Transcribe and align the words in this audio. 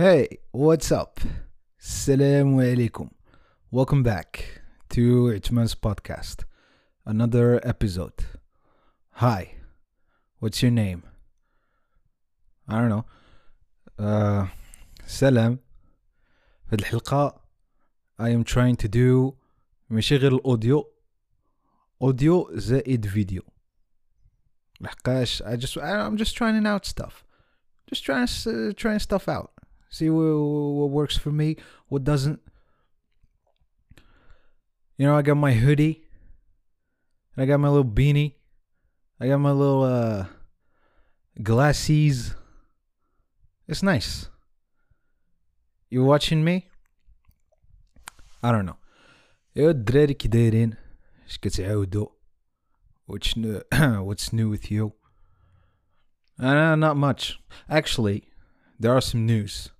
Hey, 0.00 0.37
what's 0.51 0.91
up? 0.91 1.19
Assalamu 1.81 2.61
alaikum. 2.63 3.09
Welcome 3.71 4.03
back 4.03 4.61
to 4.89 5.25
Itman's 5.37 5.75
podcast. 5.75 6.45
Another 7.05 7.59
episode. 7.67 8.23
Hi, 9.15 9.55
what's 10.39 10.61
your 10.61 10.71
name? 10.71 11.03
I 12.67 12.79
don't 12.79 12.89
know. 12.89 13.05
Uh, 13.99 14.47
سلام. 15.05 15.59
في 16.69 16.75
هذه 16.75 16.79
الحلقة 16.79 17.41
I 18.19 18.29
am 18.29 18.43
trying 18.43 18.75
to 18.77 18.87
do 18.87 19.33
ماشي 19.89 20.15
غير 20.15 20.31
الأوديو 20.35 20.91
أوديو 22.01 22.49
زائد 22.53 23.05
فيديو 23.07 23.41
لحقاش 24.81 25.43
I 25.43 25.55
just 25.55 25.77
I'm 25.77 26.17
just 26.17 26.35
trying 26.37 26.65
out 26.65 26.85
stuff 26.85 27.25
just 27.93 28.05
trying 28.05 28.27
uh, 28.47 28.73
trying 28.73 28.99
stuff 28.99 29.27
out 29.27 29.51
see 29.90 30.10
what, 30.10 30.22
what 30.22 30.90
works 30.90 31.16
for 31.16 31.30
me 31.30 31.56
what 31.88 32.04
doesn't 32.04 32.40
you 34.96 35.06
know 35.06 35.16
I 35.16 35.22
got 35.22 35.36
my 35.36 35.52
hoodie 35.52 36.04
I 37.36 37.46
got 37.46 37.60
my 37.60 37.68
little 37.68 37.84
beanie 37.84 38.34
I 39.20 39.28
got 39.28 39.38
my 39.38 39.52
little 39.52 39.82
uh 39.82 40.26
glasses 41.42 42.34
it's 43.68 43.82
nice 43.82 44.28
you 45.90 46.04
watching 46.04 46.44
me 46.44 46.68
I 48.42 48.52
don't 48.52 48.66
know 48.66 48.76
يا 49.56 49.70
الدراري 49.70 50.14
كي 50.14 50.28
دايرين 50.28 50.74
اش 51.26 51.38
كتعاودوا 51.38 52.08
what's 53.10 53.36
new 53.36 53.60
what's 54.06 54.32
new 54.32 54.48
with 54.50 54.70
you 54.70 54.92
uh, 56.40 56.74
not 56.74 56.96
much 56.96 57.40
actually 57.70 58.24
there 58.80 58.92
are 58.92 59.00
some 59.00 59.24
news 59.24 59.70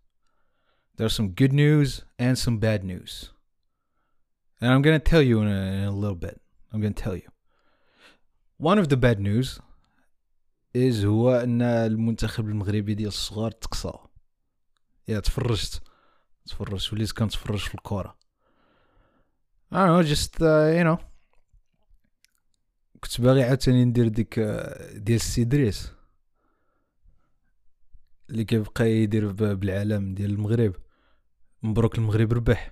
there's 1.02 1.16
some 1.16 1.30
good 1.42 1.52
news 1.52 1.90
and 2.20 2.38
some 2.38 2.58
bad 2.60 2.84
news. 2.84 3.14
And 4.62 4.72
i'm 4.72 4.82
gonna 4.84 5.00
tell 5.00 5.24
you 5.30 5.42
in 5.42 5.48
a, 5.48 5.62
in 5.80 5.84
a 5.84 5.92
little 5.92 6.16
bit. 6.16 6.40
I'm 6.72 6.80
gonna 6.82 6.94
tell 6.94 7.16
you. 7.16 7.30
One 8.70 8.78
of 8.78 8.88
the 8.90 8.98
bad 8.98 9.20
news 9.20 9.60
is 10.74 11.06
هو 11.06 11.36
أن 11.36 11.62
المنتخب 11.62 12.48
المغربي 12.50 12.94
ديال 12.94 13.08
الصغار 13.08 13.52
تقصى. 13.52 13.94
يا 15.08 15.20
تفرجت. 15.20 15.82
تفرجت. 16.46 16.94
وليت 16.94 17.12
كنتفرج 17.12 17.60
في 17.60 17.76
الكره 17.76 18.18
I 19.74 19.76
don't 19.76 19.88
know 19.88 20.04
just 20.04 20.36
uh, 20.42 20.78
you 20.78 20.84
know. 20.84 21.04
كنت 23.00 23.22
باغي 23.22 23.44
عاوتاني 23.44 23.86
ندير 23.86 24.08
ديك 24.08 24.34
uh, 24.40 24.44
ديال 24.98 25.16
السي 25.16 25.44
دريس 25.44 25.92
اللي 28.30 28.44
كيبقى 28.46 28.92
يدير 28.92 29.32
ب- 29.32 29.60
بالعلم 29.60 30.14
ديال 30.14 30.32
المغرب. 30.32 30.76
مبروك 31.64 31.98
المغرب 31.98 32.34
ربح 32.34 32.72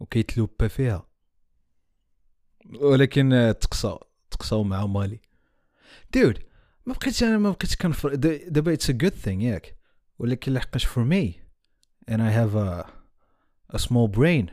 وكيتلوبا 0.00 0.68
فيها. 0.68 1.08
ولكن 2.80 3.54
تقصى 3.60 3.98
تقصاو 4.30 4.64
مع 4.64 4.86
مالي. 4.86 5.20
دود 6.14 6.38
ما 6.86 6.92
بقيتش 6.94 7.22
أنا 7.22 7.38
ما 7.38 7.50
بقيتش 7.50 7.76
كنفر 7.76 8.14
دابا 8.14 8.72
اتس 8.72 8.90
ا 8.90 8.92
جود 8.92 9.12
ثينغ 9.12 9.42
ياك 9.42 9.76
ولكن 10.18 10.52
لحقاش 10.52 10.84
فور 10.84 11.04
مي 11.04 11.40
I 12.10 12.12
have 12.12 12.54
a 12.54 12.86
a 13.76 13.78
small 13.78 14.08
brain. 14.16 14.50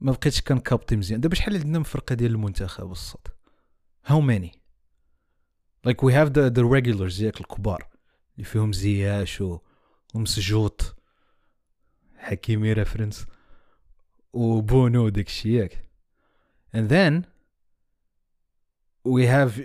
ما 0.00 0.12
بقيتش 0.12 0.40
كنكابتي 0.40 0.96
مزيان. 0.96 1.20
دابا 1.20 1.34
شحال 1.34 1.56
عندنا 1.56 1.78
مفرقه 1.78 2.14
ديال 2.14 2.30
المنتخب 2.32 2.94
how 4.04 4.20
many? 4.20 4.50
Like 5.86 6.02
we 6.02 6.12
have 6.12 6.32
the 6.32 6.50
the 6.50 6.64
regulars 6.64 7.20
ياك 7.20 7.40
الكبار 7.40 7.88
اللي 8.34 8.44
فيهم 8.44 8.72
زياش 8.72 9.42
ومسجوط. 10.14 10.97
حكيمي 12.18 12.72
ريفرنس 12.72 13.26
وبونو 14.32 15.08
داك 15.08 15.26
الشيء 15.26 15.52
ياك 15.52 15.88
and 16.76 16.88
then 16.90 17.24
we 19.08 19.26
have 19.26 19.60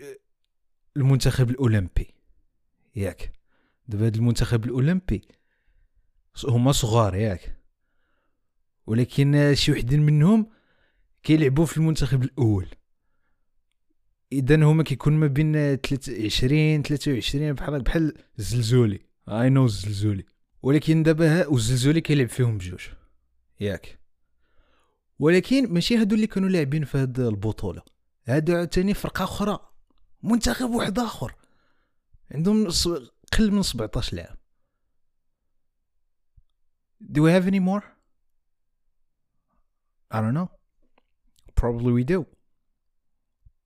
المنتخب 0.98 1.50
الاولمبي 1.50 2.14
ياك 2.96 3.32
دابا 3.88 4.06
هاد 4.06 4.16
المنتخب 4.16 4.66
الاولمبي 4.66 5.22
هما 6.48 6.72
صغار 6.72 7.16
ياك 7.16 7.58
ولكن 8.88 9.56
شي 9.56 9.72
وحدين 9.72 10.02
منهم 10.02 10.48
كيلعبوا 11.24 11.66
في 11.66 11.78
المنتخب 11.78 12.24
الأول 12.24 12.68
اذا 14.32 14.64
هما 14.64 14.84
كيكون 14.84 15.14
ما 15.14 15.28
بين 15.28 15.54
23 15.54 16.82
23 16.84 17.54
بحال 17.54 17.82
بحال 17.82 18.14
الزلزولي 18.40 19.00
اي 19.30 19.50
نو 19.50 19.66
الزلزولي 19.66 20.26
ولكن 20.64 21.04
دابا 21.04 21.42
ها- 21.42 21.48
والزلزولي 21.48 22.02
كيلعب 22.02 22.28
فيهم 22.30 22.58
بجوج 22.58 22.88
ياك 23.60 24.00
ولكن 25.20 25.74
ماشي 25.74 25.98
هادو 25.98 26.16
اللي 26.16 26.28
كانوا 26.28 26.50
لاعبين 26.50 26.86
في 26.86 26.98
هاد 26.98 27.20
البطولة 27.20 27.82
هادو 28.28 28.56
عاوتاني 28.56 28.94
فرقة 28.94 29.24
أخرى 29.24 29.60
منتخب 30.24 30.70
واحد 30.70 31.00
آخر 31.00 31.36
عندهم 32.32 32.68
قل 33.38 33.52
من 33.52 33.62
17 33.64 34.16
لاعب 34.16 34.38
Do 37.12 37.22
we 37.22 37.30
have 37.32 37.48
any 37.48 37.60
more? 37.60 37.84
I 40.12 40.22
don't 40.22 40.34
know. 40.34 40.50
Probably 41.62 41.92
we 41.92 42.04
do. 42.06 42.24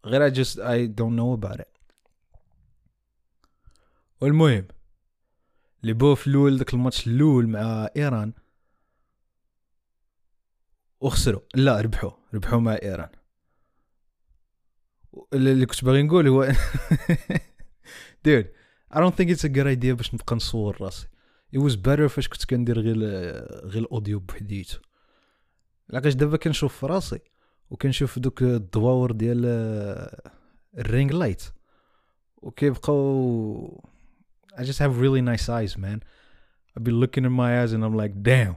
غير 0.06 0.30
I 0.30 0.34
just 0.34 0.57
I 0.59 0.88
don't 0.88 1.16
know 1.16 1.34
about 1.40 1.59
it. 1.59 1.78
والمهم 4.22 4.68
بو 5.94 6.16
في 6.16 6.28
الأول 6.28 6.58
داك 6.58 6.74
الماتش 6.74 7.08
الأول 7.08 7.48
مع 7.48 7.90
إيران. 7.98 8.34
وخسروا. 11.00 11.42
لا 11.56 11.81
ربحوا. 11.81 12.12
ربحوا 12.34 12.59
مع 12.59 12.78
إيران. 12.84 13.09
اللي 15.34 15.66
كنت 15.66 15.86
باغي 15.86 16.03
نقول 16.03 16.28
هو 16.28 16.52
dude 18.28 18.46
I 18.94 19.00
don't 19.00 19.16
think 19.16 19.30
it's 19.30 19.44
a 19.44 19.50
good 19.50 19.68
idea 19.68 19.94
باش 19.96 20.14
نبقى 20.14 20.36
نصور 20.36 20.78
راسي. 20.81 21.08
It 21.56 21.59
was 21.59 21.75
better 21.75 22.06
فاش 22.08 22.28
كنت 22.28 22.46
كندير 22.46 22.80
غير 22.80 22.98
غير 23.66 23.84
الأوديو 23.84 24.19
بوحديتو 24.19 24.80
لقاش 25.90 26.14
دابا 26.14 26.38
كنشوف 26.38 26.80
في 26.80 26.86
راسي 26.86 27.19
وكنشوف 27.69 28.19
دوك 28.19 28.42
الدواور 28.42 29.12
ديال 29.12 29.46
الرينج 30.78 31.14
لايت. 31.14 31.44
وكيبقاو 32.38 33.84
I 34.59 34.63
just 34.63 34.79
have 34.79 35.00
really 35.03 35.22
nice 35.22 35.47
eyes 35.50 35.78
man. 35.78 36.00
I've 36.75 36.84
been 36.84 37.00
looking 37.03 37.25
in 37.25 37.31
my 37.31 37.62
eyes 37.62 37.72
and 37.73 37.84
I'm 37.85 37.95
like 38.03 38.13
damn. 38.29 38.56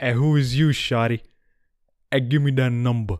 And 0.00 0.18
who 0.18 0.36
is 0.36 0.48
you 0.58 0.68
shawty 0.86 1.20
and 2.12 2.28
give 2.30 2.42
me 2.42 2.50
that 2.52 2.72
number. 2.72 3.18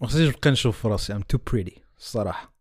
ما 0.00 0.08
خصنيش 0.08 0.28
نبقى 0.28 0.50
نشوف 0.50 0.86
راسي. 0.86 1.14
I'm 1.14 1.22
too 1.22 1.38
pretty 1.38 1.80
الصراحة 1.98 2.54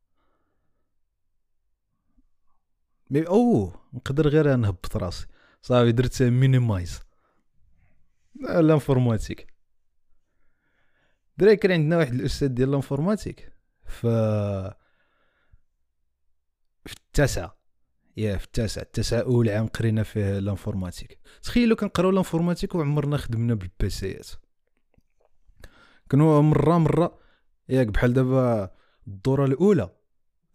مي 3.09 3.27
أوه 3.27 3.81
نقدر 3.93 4.27
غير 4.27 4.55
نهبط 4.55 4.97
راسي. 4.97 5.27
صافي 5.61 5.91
درت 5.91 6.23
مينيمايز 6.23 7.01
لانفورماتيك 8.35 9.53
دري 11.37 11.55
كان 11.55 11.71
عندنا 11.71 11.97
واحد 11.97 12.13
الأستاذ 12.13 12.47
ديال 12.47 12.69
الانفورماتيك 12.69 13.51
ف 13.85 14.05
في 17.09 17.19
التاسعة 17.19 17.57
يا 18.17 18.37
في 18.37 18.45
التاسعة 18.45 18.81
التاسعة 18.81 19.19
أول 19.19 19.49
عام 19.49 19.67
قرينا 19.67 20.03
فيه 20.03 20.37
الانفورماتيك. 20.37 21.19
تخيلوا 21.43 21.77
كنقراو 21.77 22.09
الانفورماتيك 22.09 22.75
وعمرنا 22.75 23.17
خدمنا 23.17 23.53
بالبيسيات 23.53 24.27
كانوا 26.09 26.41
مرة 26.41 26.77
مرة 26.77 27.19
ياك 27.69 27.87
بحال 27.87 28.13
دابا 28.13 28.71
الدورة 29.07 29.45
الأولى 29.45 29.89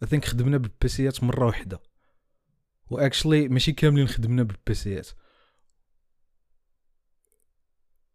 I 0.05 0.07
think 0.07 0.25
خدمنا 0.25 0.57
بالبيسيات 0.57 1.23
مرة 1.23 1.45
واحدة 1.45 1.81
واكشلي 2.89 3.47
ماشي 3.47 3.71
كاملين 3.71 4.07
خدمنا 4.07 4.43
بالبيسيات 4.43 5.07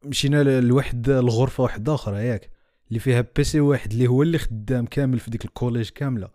مشينا 0.04 0.60
لواحد 0.60 1.08
الغرفه 1.08 1.62
واحدة 1.62 1.94
أخرى 1.94 2.26
ياك. 2.26 2.50
اللي 2.88 3.00
فيها 3.00 3.24
بيسي 3.36 3.60
واحد 3.60 3.92
اللي 3.92 4.06
هو 4.06 4.22
اللي 4.22 4.38
خدام 4.38 4.86
كامل 4.86 5.18
في 5.18 5.30
ديك 5.30 5.44
الكوليج 5.44 5.88
كاملة. 5.90 6.30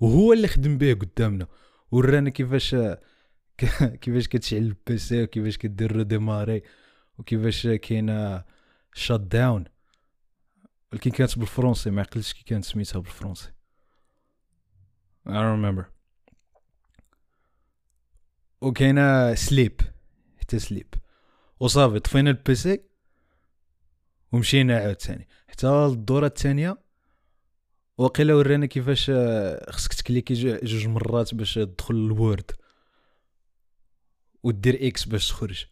وهو 0.00 0.32
اللي 0.32 0.48
خدم 0.48 0.78
به 0.78 0.94
قدامنا. 0.94 1.46
ورانا 1.90 2.30
كيفاش 2.30 2.76
كيفاش 4.02 4.28
كتشعل 4.28 4.62
البيسي 4.62 5.22
وكيفاش 5.22 5.56
كدير 5.58 5.96
ريديماري 5.96 6.62
وكيفاش 7.18 7.66
كاينة 7.66 8.44
شات 8.94 9.20
داون 9.20 9.64
ولكن 10.92 11.10
كانت 11.10 11.38
بالفرنسي 11.38 11.90
ما 11.90 12.00
عقلتش 12.02 12.32
كي 12.32 12.44
كانت 12.44 12.64
سميتها 12.64 12.98
بالفرنسي. 12.98 13.52
I 15.28 15.32
remember. 15.32 15.84
وكاينه 18.60 19.34
سليب 19.34 19.80
حتى 20.36 20.58
سليب 20.58 20.94
وصافي 21.60 21.98
طفينا 21.98 22.30
البيسي 22.30 22.80
ومشينا 24.32 24.78
عاوتاني. 24.78 25.28
حتى 25.48 25.66
الدورة 25.66 26.26
الثانية 26.26 26.78
وقيلا 28.00 28.34
ورانا 28.34 28.66
كيفاش 28.66 29.10
آه، 29.10 29.70
خصك 29.70 29.94
تكليكي 29.94 30.34
جو- 30.34 30.58
جوج 30.62 30.86
مرات 30.86 31.34
باش 31.34 31.54
تدخل 31.54 31.94
الوورد 31.94 32.50
ودير 34.42 34.86
إكس 34.86 35.04
باش 35.04 35.28
تخرج. 35.28 35.66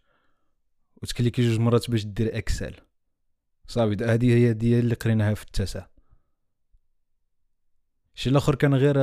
وتكليكي 1.03 1.43
جوج 1.43 1.59
مرات 1.61 1.91
باش 1.91 2.05
دير 2.05 2.39
اكسل 2.39 2.75
صافي 3.67 4.05
هذه 4.05 4.35
هي 4.35 4.53
ديال 4.53 4.79
اللي 4.79 4.95
قريناها 4.95 5.35
في 5.35 5.43
التاسع. 5.43 5.87
الشيء 8.17 8.33
الآخر 8.33 8.55
كان 8.55 8.75
غير 8.75 8.97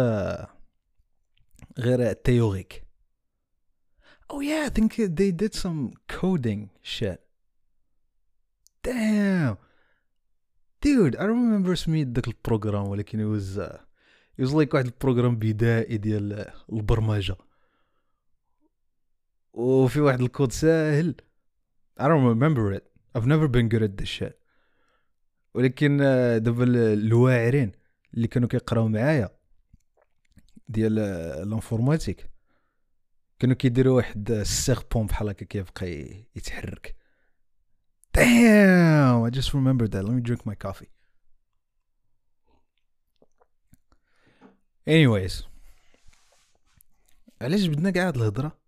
غير 1.80 2.14
تيوريك 2.14 2.86
Oh 4.34 4.42
yeah, 4.42 4.66
I 4.68 4.70
think 4.70 4.92
they 5.20 5.32
did 5.42 5.54
some 5.54 5.94
coding 6.16 6.62
shit. 6.84 7.20
I 10.86 10.88
don't 10.88 11.18
remember 11.18 11.74
سميت 11.74 12.08
داك 12.08 12.28
البروغرام 12.28 12.88
ولكن 12.88 13.20
it 13.20 13.42
was 14.42 14.52
like 14.52 14.74
واحد 14.74 14.86
البروغرام 14.86 15.36
بدائي 15.36 15.98
ديال 15.98 16.52
البرمجة. 16.74 17.36
وفي 19.54 20.00
واحد 20.00 20.22
الكود 20.22 20.52
ساهل. 20.52 21.16
I 22.00 22.04
don't 22.04 22.36
remember 22.36 22.78
it. 22.78 22.84
I've 23.18 23.26
never 23.26 23.48
been 23.48 23.70
good 23.70 23.84
at 23.84 24.02
this 24.02 24.10
shit. 24.10 24.34
ولكن 25.54 26.02
آه، 26.02 26.38
دابا 26.38 26.64
ال- 26.64 26.78
الواعرين 27.06 27.72
اللي 28.14 28.28
كانوا 28.28 28.50
كيقراو 28.50 28.88
معايا 28.88 29.30
ديال 30.70 31.00
آه، 31.00 31.44
الانفورماتيك 31.44 32.30
كانوا 33.40 33.56
كيديروا 33.56 33.96
واحد 33.96 34.32
السيغبون 34.32 35.06
بحال 35.06 35.30
هكا 35.30 35.46
كيبقى 35.46 36.26
يتحرك. 36.36 36.96
Damn, 38.15 39.23
I 39.23 39.31
just 39.31 39.55
remembered 39.55 39.93
that. 39.93 40.05
Let 40.05 40.15
me 40.15 40.21
drink 40.21 40.45
my 40.45 40.55
coffee. 40.55 40.91
Anyways, 44.87 45.45
علاش 47.43 47.67
بدنا 47.67 47.91
قاعد 47.91 48.17
الهضره 48.17 48.59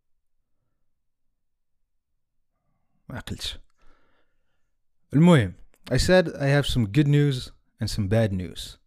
ما 3.08 3.16
عقلتش 3.16 3.58
المهم 5.14 5.54
I 5.92 5.96
said 5.96 6.28
I 6.28 6.46
have 6.46 6.66
some 6.66 6.86
good 6.86 7.08
news 7.08 7.50
and 7.80 7.90
some 7.90 8.08
bad 8.08 8.32
news 8.32 8.78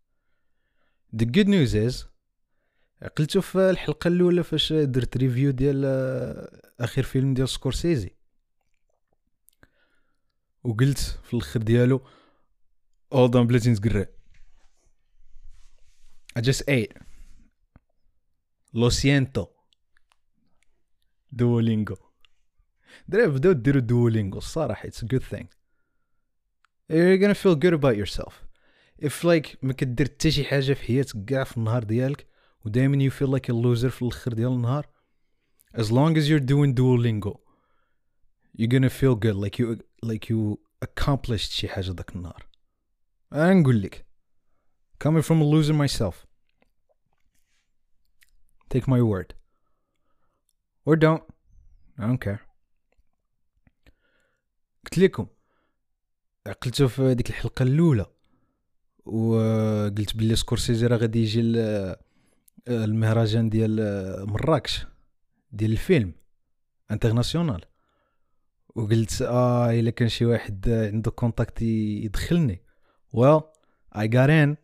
the 1.13 1.25
good 1.25 1.48
news 1.48 1.74
is 1.74 2.06
عقلتو 3.02 3.42
في 3.42 3.69
الحلقه 3.69 4.07
الاولى 4.07 4.44
فاش 4.44 4.74
درت 4.74 5.18
ريفيو 5.18 5.52
ديال 5.52 5.84
آه، 5.86 6.62
اخر 6.80 7.04
فيلم 7.04 7.34
ديال 7.34 7.50
سكورسيزي 7.50 8.16
وقلت 10.63 10.98
في 11.24 11.34
الاخر 11.34 11.62
ديالو 11.62 12.02
hold 13.13 13.31
on 13.31 13.38
بلاتي 13.38 13.72
نتقرا 13.72 14.06
I 16.40 16.42
just 16.42 16.62
ate 16.69 17.04
لو 18.74 18.90
سينتو 18.90 19.48
دوولينغو 21.31 21.96
دراري 23.07 23.28
بداو 23.28 23.52
ديروا 23.52 23.81
دوولينغو 23.81 24.38
الصراحة 24.38 24.90
it's 24.90 25.04
a 25.04 25.07
good 25.07 25.24
thing 25.24 25.46
you're 26.90 27.18
gonna 27.18 27.36
feel 27.44 27.56
good 27.56 27.74
about 27.74 27.96
yourself 27.98 28.34
if 29.02 29.24
like 29.24 29.57
ما 29.62 29.74
كدير 29.74 30.07
حتى 30.07 30.31
شي 30.31 30.44
حاجة 30.44 30.74
في 30.74 30.84
حياتك 30.84 31.25
كاع 31.25 31.44
في 31.44 31.57
النهار 31.57 31.84
ديالك 31.84 32.28
ودائما 32.66 33.10
you 33.10 33.12
feel 33.12 33.30
like 33.30 33.50
a 33.50 33.54
loser 33.54 33.88
في 33.88 34.02
الاخر 34.02 34.34
ديال 34.34 34.52
النهار 34.52 34.88
as 35.78 35.86
long 35.92 36.18
as 36.18 36.30
you're 36.30 36.46
doing 36.46 36.74
Duolingo 36.74 37.38
you're 38.57 38.72
gonna 38.72 38.90
feel 38.90 39.16
good 39.16 39.36
like 39.36 39.60
you 39.60 39.78
like 40.06 40.31
you 40.31 40.56
accomplished 40.85 41.50
شي 41.50 41.69
حاجة 41.69 41.91
داك 41.91 42.17
النهار. 42.17 42.47
أنا 43.32 43.55
نقول 43.55 43.82
لك 43.82 44.06
coming 45.05 45.23
from 45.23 45.41
a 45.43 45.44
loser 45.44 45.75
myself. 45.75 46.26
Take 48.75 48.87
my 48.87 49.00
word. 49.02 49.35
Or 50.87 50.97
don't. 50.97 51.23
I 51.99 52.02
don't 52.06 52.20
care. 52.29 52.41
قلت 54.85 54.99
لكم 54.99 55.26
عقلتو 56.46 56.88
في 56.88 57.14
ديك 57.14 57.31
الحلقة 57.31 57.62
الأولى 57.62 58.06
وقلت 59.05 60.17
باللي 60.17 60.37
سكورسيزي 60.37 60.87
راه 60.87 60.96
غادي 60.96 61.19
يجي 61.23 61.41
ال- 61.41 61.96
المهرجان 62.69 63.50
ديال 63.50 63.76
مراكش 64.31 64.87
ديال 65.53 65.73
الفيلم 65.73 66.12
انترناسيونال 66.91 67.64
وقلت 68.75 69.22
اه 69.22 69.72
الا 69.72 69.92
كان 69.92 70.10
شي 70.10 70.25
واحد 70.25 70.69
عنده 70.69 71.12
كونتاكت 71.12 71.62
ي- 71.62 71.66
يدخلني 72.06 72.62
well 73.16 73.42
I 73.96 74.07
got 74.07 74.30
in 74.30 74.56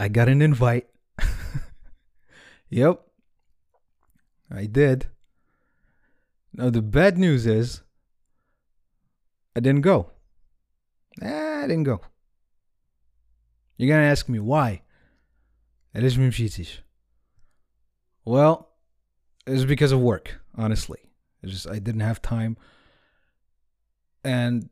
I 0.00 0.08
got 0.08 0.28
an 0.28 0.42
invite 0.42 0.86
yep 2.70 2.96
I 4.50 4.66
did 4.66 4.98
now 6.58 6.70
the 6.70 6.82
bad 6.96 7.14
news 7.18 7.44
is 7.46 7.68
I 9.56 9.60
didn't 9.60 9.84
go 9.92 9.98
I 11.22 11.66
didn't 11.70 11.88
go 11.92 11.98
you're 13.76 13.90
gonna 13.92 14.10
ask 14.14 14.28
me 14.28 14.38
why 14.38 14.82
علاش 15.94 16.18
ما 16.18 16.28
مشيتيش 16.28 16.82
well 18.28 18.56
it's 19.50 19.64
because 19.64 19.92
of 19.92 20.00
work 20.00 20.28
honestly 20.56 21.00
it's 21.42 21.52
just 21.52 21.66
I 21.66 21.78
didn't 21.78 22.06
have 22.10 22.20
time 22.22 22.56
and 24.24 24.68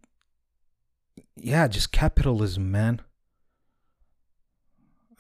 yeah 1.36 1.66
just 1.68 1.92
capitalism 1.92 2.70
man 2.70 3.00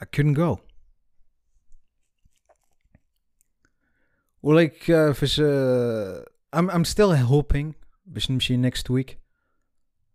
I 0.00 0.04
couldn't 0.04 0.34
go 0.34 0.60
well 4.42 4.56
like 4.56 4.88
uh, 4.88 5.12
فاش 5.12 5.40
uh, 5.40 6.24
I'm 6.52 6.70
I'm 6.70 6.84
still 6.84 7.14
hoping 7.14 7.74
باش 8.06 8.30
نمشي 8.30 8.70
next 8.70 8.90
week 8.90 9.16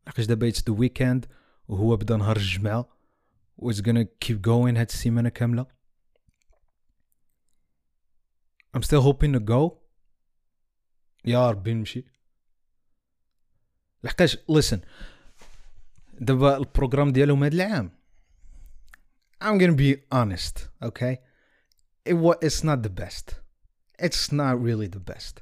لحقاش 0.07 0.25
دابا 0.25 0.51
it's 0.51 0.61
the 0.61 0.73
weekend 0.73 1.27
وهو 1.67 1.95
بدا 1.95 2.17
نهار 2.17 2.37
الجمعة 2.37 2.89
و 3.57 3.71
it's 3.71 3.81
gonna 3.81 4.05
keep 4.25 4.41
going 4.41 4.77
هاد 4.77 4.87
السيمانة 4.89 5.29
كاملة 5.29 5.65
I'm 8.77 8.81
still 8.83 9.01
hoping 9.01 9.33
to 9.33 9.39
go 9.39 9.71
يا 11.25 11.51
ربي 11.51 11.73
نمشي 11.73 12.05
لحقاش 14.03 14.37
listen 14.51 14.77
دابا 16.19 16.57
البروغرام 16.57 17.11
ديالهم 17.11 17.43
هاد 17.43 17.53
العام 17.53 17.91
I'm 19.43 19.57
gonna 19.59 19.75
be 19.75 19.95
honest 20.11 20.69
okay 20.83 21.15
it 22.09 22.13
wa- 22.13 22.39
it's 22.47 22.63
not 22.63 22.79
the 22.83 22.93
best 23.01 23.25
it's 24.05 24.31
not 24.31 24.53
really 24.67 24.87
the 24.87 25.03
best 25.11 25.35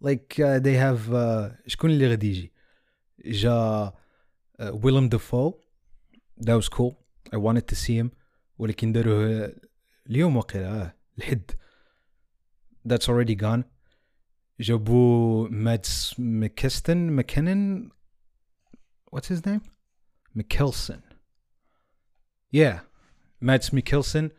like 0.00 0.28
uh, 0.40 0.58
they 0.58 0.76
have 0.76 1.12
uh, 1.12 1.52
شكون 1.66 1.90
اللي 1.90 2.08
غادي 2.08 2.28
يجي 2.30 2.52
جا 3.24 3.88
uh, 4.60 4.64
Willem 4.64 5.08
Dafoe 5.14 5.52
that 6.40 6.56
was 6.56 6.68
cool 6.68 6.92
I 7.32 7.36
wanted 7.36 7.66
to 7.68 7.76
see 7.76 7.96
him 8.02 8.10
ولكن 8.58 8.92
داروه 8.92 9.52
اليوم 10.10 10.36
وقيلا 10.36 10.82
اه 10.82 10.94
الحد 11.18 11.50
that's 12.88 13.08
already 13.08 13.34
gone 13.42 13.62
جابوا 14.60 15.48
ماتس 15.48 16.14
مكستن 16.18 17.10
مكنن 17.12 17.90
what's 19.12 19.28
his 19.28 19.46
name 19.46 19.62
Mikkelsen 20.36 21.02
yeah 22.50 22.80
Mads 23.40 23.70
Mikkelsen 23.70 24.30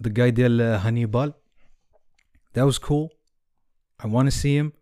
the 0.00 0.10
guy 0.10 0.28
ديال 0.30 0.60
هانيبال 0.60 1.34
that 2.54 2.64
was 2.64 2.78
cool 2.78 3.08
I 3.98 4.06
want 4.06 4.30
to 4.30 4.36
see 4.36 4.56
him 4.56 4.72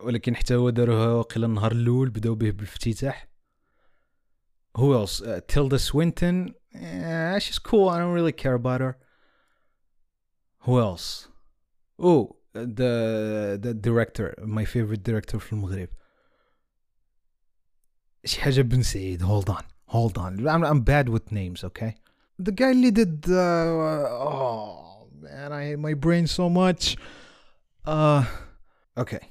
ولكن 0.00 0.36
حتى 0.36 0.54
هو 0.54 0.70
داروها 0.70 1.08
وقيلا 1.08 1.46
النهار 1.46 1.72
الاول 1.72 2.10
بداو 2.10 2.34
به 2.34 2.50
بالافتتاح 2.50 3.28
who 4.78 4.92
else 4.92 5.20
uh, 5.20 5.40
Tilda 5.48 5.78
Swinton 5.78 6.54
yeah, 6.74 7.38
she's 7.38 7.58
cool 7.58 7.88
I 7.88 7.98
don't 7.98 8.12
really 8.12 8.32
care 8.32 8.54
about 8.54 8.80
her 8.80 8.98
who 10.64 10.78
else 10.80 11.28
oh 11.98 12.36
the 12.54 13.58
the 13.60 13.74
director 13.74 14.34
my 14.46 14.64
favorite 14.64 15.02
director 15.02 15.38
في 15.38 15.52
المغرب 15.52 15.88
شي 18.24 18.40
حاجة 18.40 18.62
بن 18.62 18.82
سعيد 18.82 19.22
hold 19.22 19.50
on 19.50 19.62
hold 19.86 20.18
on 20.18 20.46
I'm, 20.46 20.64
I'm 20.64 20.80
bad 20.80 21.08
with 21.08 21.32
names 21.32 21.64
okay 21.64 21.94
the 22.38 22.52
guy 22.52 22.70
اللي 22.70 22.90
did 22.90 23.24
uh, 23.28 23.34
oh 24.28 25.08
man 25.20 25.52
I 25.52 25.64
hate 25.64 25.78
my 25.78 25.94
brain 25.94 26.26
so 26.26 26.48
much 26.48 26.96
uh 27.86 28.24
okay 28.96 29.24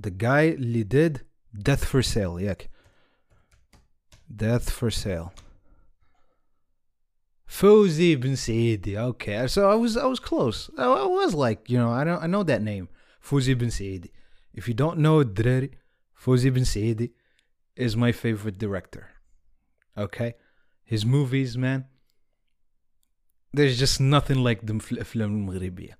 the 0.00 0.10
guy 0.10 0.54
اللي 0.54 0.84
did 0.84 1.20
Death 1.62 1.84
for 1.84 2.02
Sale 2.02 2.40
ياك 2.40 2.70
Death 4.36 4.70
for 4.70 4.90
Sale 4.90 5.32
Fuzi 7.53 8.19
bin 8.19 8.33
Saidi. 8.33 8.97
Okay, 8.97 9.45
so 9.45 9.69
I 9.69 9.75
was 9.75 9.95
I 9.95 10.07
was 10.07 10.19
close. 10.19 10.71
I, 10.75 11.05
was 11.05 11.35
like, 11.35 11.69
you 11.69 11.77
know, 11.77 11.91
I 11.91 12.03
don't 12.03 12.23
I 12.23 12.25
know 12.25 12.41
that 12.41 12.63
name, 12.63 12.89
Fuzi 13.23 13.55
bin 13.55 13.69
Saidi. 13.69 14.09
If 14.55 14.67
you 14.67 14.73
don't 14.73 14.97
know 14.97 15.23
Dreri, 15.23 15.69
Fawzi 16.19 16.51
bin 16.51 16.63
Saidi 16.63 17.11
is 17.75 17.95
my 17.95 18.11
favorite 18.11 18.57
director. 18.57 19.09
Okay, 19.95 20.33
his 20.83 21.05
movies, 21.05 21.55
man. 21.55 21.85
There's 23.53 23.77
just 23.77 24.01
nothing 24.01 24.43
like 24.43 24.65
the 24.65 24.79
film 24.79 25.47
Maghribiya. 25.47 25.93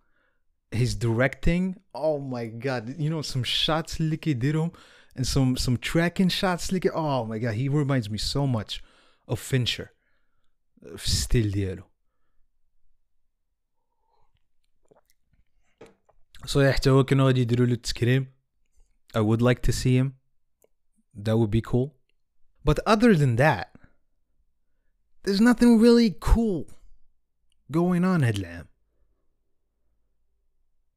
His 0.72 0.96
directing, 0.96 1.80
oh 1.94 2.18
my 2.18 2.48
god, 2.48 2.96
you 2.98 3.12
know 3.12 3.22
some 3.22 3.44
shots 3.44 4.00
Licky 4.00 4.38
did 4.38 4.56
him, 4.56 4.72
and 5.16 5.28
some 5.28 5.56
some 5.58 5.78
tracking 5.78 6.30
shots 6.30 6.72
Licky. 6.72 6.90
Oh 6.92 7.26
my 7.26 7.38
god, 7.38 7.54
he 7.54 7.70
reminds 7.70 8.10
me 8.10 8.18
so 8.18 8.48
much 8.48 8.82
of 9.28 9.40
Fincher 9.40 9.93
في 10.97 11.07
الستيل 11.07 11.51
ديالو 11.51 11.85
صحيح 16.47 16.75
حتى 16.75 16.91
هو 16.91 17.05
كانوا 17.05 17.27
غادي 17.27 17.41
يديروا 17.41 17.67
له 17.67 17.73
التكريم 17.73 18.33
I 19.17 19.21
would 19.21 19.43
like 19.43 19.63
to 19.63 19.73
see 19.73 19.95
him 20.01 20.13
that 21.15 21.37
would 21.39 21.51
be 21.51 21.61
cool 21.61 21.95
but 22.65 22.79
other 22.87 23.15
than 23.15 23.37
that 23.37 23.69
there's 25.25 25.41
nothing 25.41 25.81
really 25.81 26.11
cool 26.21 26.67
going 27.71 28.05
on 28.05 28.25
هاد 28.25 28.37
العام 28.39 28.67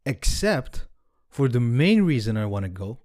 except 0.06 0.88
for 1.30 1.48
the 1.48 1.60
main 1.60 2.02
reason 2.04 2.38
I 2.38 2.46
want 2.46 2.66
to 2.66 2.70
go 2.70 2.98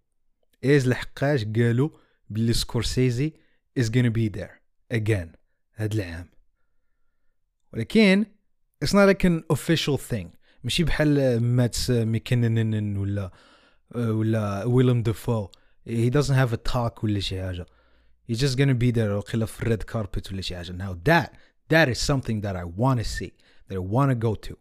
is 0.63 0.87
لحقاش 0.87 1.45
قالوا 1.45 1.91
بلي 2.31 2.53
سكورسيزي 2.53 3.33
is 3.79 3.85
gonna 3.91 4.11
be 4.11 4.29
there 4.29 4.61
again 4.91 5.37
هاد 5.75 5.95
العام 5.95 6.29
ولكن 7.73 8.27
it's 8.85 8.89
not 8.89 9.09
like 9.09 9.25
an 9.25 9.43
official 9.53 9.99
thing 9.99 10.27
ماشي 10.65 10.85
بحال 10.85 11.43
ماتس 11.43 11.91
ميكنن 11.91 12.97
ولا 12.97 13.31
ولا 13.95 14.65
ويلم 14.65 15.03
ديفو 15.03 15.49
he 15.89 16.11
doesn't 16.11 16.35
have 16.35 16.53
a 16.53 16.73
talk 16.73 17.05
ولا 17.05 17.21
شي 17.21 17.43
حاجه 17.43 17.67
he's 18.31 18.39
just 18.39 18.57
gonna 18.57 18.75
be 18.75 18.93
there 18.93 18.99
وقيلا 18.99 19.47
في 19.47 19.63
الريد 19.63 19.83
كاربت 19.83 20.33
ولا 20.33 20.41
شي 20.41 20.57
حاجه 20.57 20.73
now 20.73 20.95
that 21.09 21.31
that 21.73 21.89
is 21.89 21.99
something 21.99 22.41
that 22.41 22.57
I 22.57 22.65
want 22.65 22.99
to 22.99 23.05
see 23.05 23.33
that 23.69 23.77
I 23.77 23.79
want 23.79 24.11
to 24.11 24.15
go 24.15 24.35
to 24.35 24.57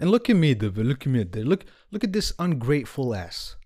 And 0.00 0.10
look 0.10 0.30
at 0.30 0.36
me, 0.36 0.54
Dibba. 0.54 0.82
Look 0.82 1.02
at 1.06 1.12
me. 1.12 1.24
There. 1.24 1.44
Look, 1.44 1.66
look 1.90 2.02
at 2.02 2.12
this 2.14 2.32
ungrateful 2.38 3.14
ass. 3.14 3.56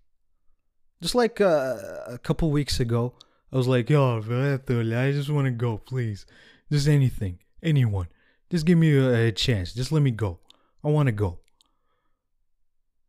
Just 1.01 1.15
like 1.15 1.41
uh, 1.41 1.77
a 2.09 2.19
couple 2.19 2.51
weeks 2.51 2.81
ago, 2.81 3.15
I 3.52 3.58
was 3.58 3.68
like, 3.68 3.90
"Yo, 3.90 4.18
I 4.18 5.12
just 5.12 5.30
want 5.30 5.46
to 5.46 5.52
go, 5.52 5.78
please. 5.78 6.26
Just 6.72 6.88
anything, 6.88 7.40
anyone. 7.64 8.08
Just 8.52 8.66
give 8.66 8.78
me 8.78 8.96
a, 8.96 9.32
chance. 9.32 9.74
Just 9.74 9.92
let 9.92 10.02
me 10.02 10.12
go. 10.12 10.40
I 10.84 10.90
want 10.90 11.08
to 11.08 11.12
go. 11.12 11.40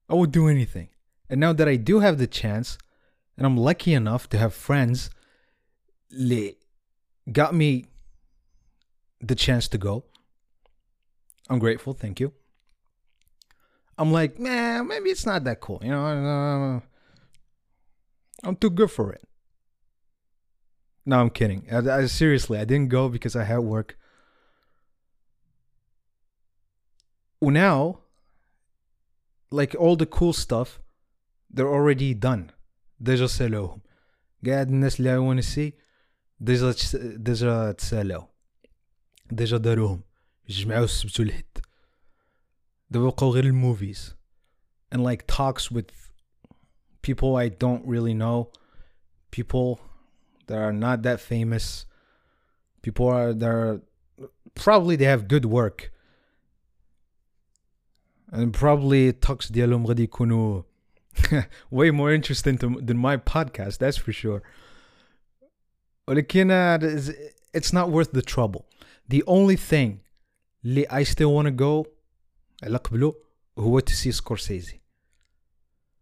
I 0.08 0.14
would 0.14 0.32
do 0.32 0.48
anything." 0.48 0.88
And 1.28 1.40
now 1.40 1.52
that 1.52 1.68
I 1.68 1.76
do 1.76 2.00
have 2.00 2.18
the 2.18 2.26
chance, 2.26 2.78
and 3.36 3.46
I'm 3.46 3.56
lucky 3.56 3.94
enough 3.94 4.28
to 4.30 4.38
have 4.38 4.54
friends, 4.54 5.10
li 6.10 6.56
got 7.30 7.54
me 7.54 7.86
the 9.20 9.34
chance 9.34 9.68
to 9.68 9.78
go. 9.78 10.04
I'm 11.48 11.58
grateful. 11.58 11.92
Thank 11.92 12.20
you. 12.20 12.32
I'm 13.98 14.12
like, 14.12 14.38
man, 14.38 14.88
maybe 14.88 15.10
it's 15.10 15.26
not 15.26 15.44
that 15.44 15.60
cool. 15.60 15.80
You 15.82 15.90
know, 15.90 16.82
I'm 18.42 18.56
too 18.56 18.70
good 18.70 18.90
for 18.90 19.12
it. 19.12 19.22
No, 21.05 21.19
I'm 21.21 21.29
kidding. 21.29 21.61
I, 21.71 21.77
I- 21.99 22.05
seriously, 22.07 22.57
I 22.59 22.65
didn't 22.65 22.89
go 22.89 23.09
because 23.09 23.35
I 23.35 23.43
had 23.43 23.59
work. 23.59 23.97
Well, 27.41 27.51
now, 27.51 27.99
like 29.51 29.75
all 29.75 29.95
the 29.95 30.05
cool 30.05 30.33
stuff, 30.33 30.79
they're 31.49 31.67
already 31.77 32.13
done. 32.13 32.51
ديجا 32.99 33.27
سالوهم. 33.27 33.81
قاعد 34.45 34.67
الناس 34.69 34.99
اللي 34.99 35.15
I 35.15 35.19
want 35.19 35.43
to 35.45 35.49
see 35.55 35.71
ديجا 36.39 36.71
تس- 36.71 36.95
ديجا 36.95 37.71
تسالاو. 37.71 38.27
ديجا 39.31 39.57
داروهم. 39.57 40.01
جمعوا 40.49 40.83
السبت 40.83 41.19
والحد. 41.19 41.57
دابا 42.89 43.05
بقاو 43.09 43.29
غير 43.29 43.43
الموفيز 43.43 44.15
and 44.95 44.97
like 45.03 45.25
talks 45.27 45.71
with 45.71 45.91
people 47.01 47.35
I 47.35 47.49
don't 47.49 47.85
really 47.85 48.13
know 48.13 48.51
people 49.31 49.79
that 50.49 50.57
are 50.57 50.73
not 50.73 51.01
that 51.03 51.19
famous 51.19 51.85
people 52.81 53.07
are 53.07 53.33
that 53.33 53.49
are 53.49 53.81
probably 54.53 54.95
they 54.95 55.05
have 55.05 55.27
good 55.27 55.45
work 55.45 55.91
and 58.31 58.53
probably 58.53 59.13
talks 59.13 59.51
ديالهم 59.51 59.85
غادي 59.85 60.03
يكونوا 60.03 60.63
way 61.71 61.91
more 61.91 62.11
interesting 62.11 62.57
to, 62.57 62.81
than 62.81 62.97
my 62.97 63.17
podcast 63.17 63.77
that's 63.77 63.97
for 63.97 64.11
sure 64.11 64.41
ولكن 66.07 66.51
uh, 66.51 67.13
it's 67.53 67.73
not 67.73 67.89
worth 67.89 68.11
the 68.11 68.21
trouble 68.21 68.65
the 69.07 69.23
only 69.27 69.55
thing 69.55 69.99
اللي 70.65 70.85
I 70.89 71.03
still 71.03 71.33
want 71.33 71.47
to 71.47 71.51
go 71.51 71.87
على 72.63 72.77
قبله 72.77 73.13
هو 73.59 73.79
to 73.79 73.93
see 73.93 74.11
Scorsese. 74.11 74.79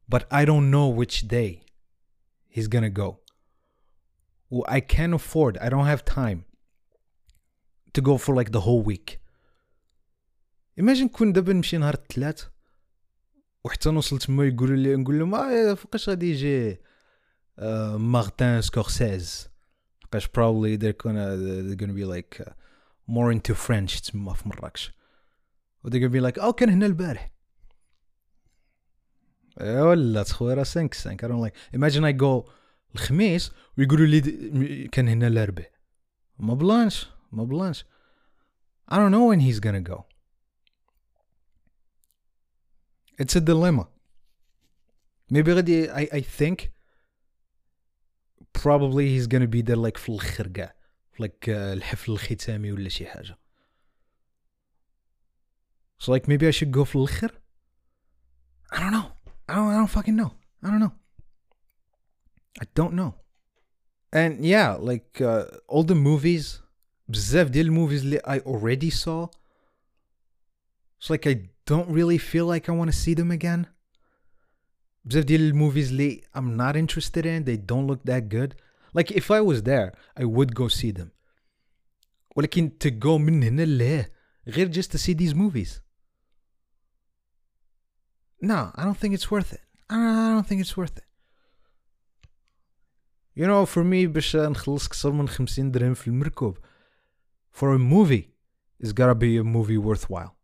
But 0.07 0.25
I 0.31 0.45
don't 0.45 0.71
know 0.71 0.87
which 0.87 1.27
day 1.27 1.63
he's 2.47 2.67
gonna 2.67 2.89
go. 2.89 3.19
Well, 4.49 4.65
I 4.67 4.79
can't 4.81 5.13
afford, 5.13 5.57
I 5.57 5.69
don't 5.69 5.87
have 5.93 6.03
time 6.05 6.45
to 7.93 8.01
go 8.01 8.17
for 8.17 8.35
like 8.35 8.51
the 8.51 8.61
whole 8.61 8.83
week. 8.83 9.19
Imagine 10.77 11.07
كون 11.07 11.33
دابا 11.33 11.53
نمشي 11.53 11.77
نهار 11.77 11.93
الثلاث 11.93 12.43
وحتى 13.63 13.89
نوصل 13.91 14.17
تما 14.17 14.45
يقولوا 14.45 14.75
لي 14.75 14.95
نقول 14.95 15.19
لهم 15.19 15.35
اه 15.35 15.73
فوقاش 15.73 16.09
غادي 16.09 16.31
يجي 16.31 16.77
آه، 17.59 17.97
مارتن 17.97 18.61
سكورسيز 18.61 19.49
فوقاش 20.01 20.25
probably 20.25 20.77
they're 20.77 21.03
gonna 21.07 21.37
they're 21.37 21.85
gonna 21.85 21.93
be 21.93 22.05
like 22.05 22.41
uh, 22.41 22.51
more 23.07 23.31
into 23.31 23.53
French 23.53 24.11
تما 24.11 24.33
في 24.33 24.49
مراكش 24.49 24.91
و 25.83 25.89
they're 25.89 25.93
gonna 25.93 26.13
be 26.13 26.31
like 26.31 26.41
oh 26.43 26.51
كان 26.51 26.69
هنا 26.69 26.85
البارح 26.85 27.31
إيه 29.61 29.81
ولا 29.81 30.23
تخوي 30.23 30.53
راه 30.53 30.63
5 30.63 30.89
5 30.93 31.17
I 31.17 31.29
don't 31.29 31.49
like 31.49 31.77
imagine 31.77 32.03
I 32.03 32.11
go 32.11 32.49
الخميس 32.95 33.51
ويقولوا 33.77 34.05
لي 34.05 34.19
د- 34.19 34.89
كان 34.89 35.07
هنا 35.07 35.27
الاربع 35.27 35.65
ما 36.39 36.53
بلانش 36.53 37.07
ما 37.31 37.43
بلانش 37.43 37.85
I 38.91 38.95
don't 38.95 39.11
know 39.11 39.25
when 39.31 39.39
he's 39.39 39.59
gonna 39.59 39.89
go 39.93 40.03
it's 43.21 43.35
a 43.35 43.41
dilemma 43.41 43.87
maybe 45.33 45.49
غادي 45.49 45.87
I, 45.93 46.07
I 46.13 46.21
think 46.21 46.69
probably 48.53 49.05
he's 49.15 49.27
gonna 49.27 49.47
be 49.47 49.61
there 49.61 49.77
like 49.87 49.97
في 49.97 50.09
الاخر 50.09 50.47
كاع 50.47 50.75
في 51.13 51.23
like 51.23 51.45
uh, 51.47 51.49
الحفل 51.49 52.11
الختامي 52.11 52.71
ولا 52.71 52.89
شي 52.89 53.05
حاجه 53.05 53.37
So 56.03 56.11
like 56.11 56.27
maybe 56.27 56.45
I 56.47 56.51
should 56.51 56.71
go 56.71 56.83
for 56.85 56.95
الخر? 56.95 57.41
I 58.73 58.77
don't 58.77 58.91
know. 58.91 59.07
I 59.49 59.53
don't 59.55 59.69
I 59.73 59.75
don't 59.79 59.93
fucking 59.97 60.17
know. 60.21 60.31
I 60.63 60.67
don't 60.71 60.81
know. 60.85 60.91
I 62.61 62.65
don't 62.75 62.93
know. 62.93 63.15
And 64.11 64.45
yeah, 64.45 64.73
like 64.73 65.21
uh, 65.21 65.45
all 65.67 65.83
the 65.83 65.95
movies 65.95 66.59
بزاف 67.07 67.47
ديال 67.47 67.65
الموvies 67.65 68.01
اللي 68.01 68.19
I 68.19 68.39
already 68.39 68.89
saw 68.89 69.27
It's 70.99 71.09
like 71.09 71.27
I 71.27 71.49
don't 71.65 71.89
really 71.89 72.17
feel 72.17 72.45
like 72.45 72.69
I 72.69 72.71
want 72.71 72.91
to 72.91 72.97
see 72.97 73.13
them 73.13 73.31
again. 73.31 73.65
بزاف 75.05 75.25
ديال 75.25 75.53
الموvies 75.53 75.89
اللي 75.91 76.21
I'm 76.35 76.55
not 76.57 76.75
interested 76.75 77.25
in, 77.25 77.43
they 77.43 77.57
don't 77.57 77.87
look 77.87 78.03
that 78.05 78.29
good. 78.29 78.55
Like 78.93 79.11
if 79.11 79.31
I 79.31 79.41
was 79.41 79.63
there, 79.63 79.93
I 80.15 80.25
would 80.25 80.55
go 80.55 80.67
see 80.67 80.91
them. 80.91 81.11
ولكن 82.35 82.71
to 82.79 82.89
go 82.91 83.17
من 83.17 83.43
هنا 83.43 83.65
لهيه 83.65 84.11
غير 84.47 84.71
just 84.71 84.91
to 84.91 84.97
see 84.97 85.13
these 85.13 85.33
movies. 85.33 85.81
No, 88.41 88.71
I 88.75 88.83
don't 88.83 88.97
think 88.97 89.13
it's 89.13 89.31
worth 89.31 89.53
it. 89.53 89.61
I 89.89 89.95
don't, 89.95 90.15
I 90.17 90.33
don't 90.33 90.47
think 90.47 90.61
it's 90.61 90.75
worth 90.77 90.97
it. 90.97 91.05
You 93.37 93.47
know, 93.47 93.65
for 93.65 93.83
me 93.83 94.07
باش 94.07 94.35
نخلص 94.35 94.85
أكثر 94.85 95.11
من 95.11 95.27
50 95.27 95.71
درهم 95.71 95.93
في 95.93 96.07
المركوب 96.07 96.57
for 97.51 97.75
a 97.75 97.79
movie 97.79 98.29
it's 98.83 98.91
gotta 98.91 99.15
be 99.15 99.37
a 99.37 99.43
movie 99.43 99.77
worthwhile. 99.77 100.35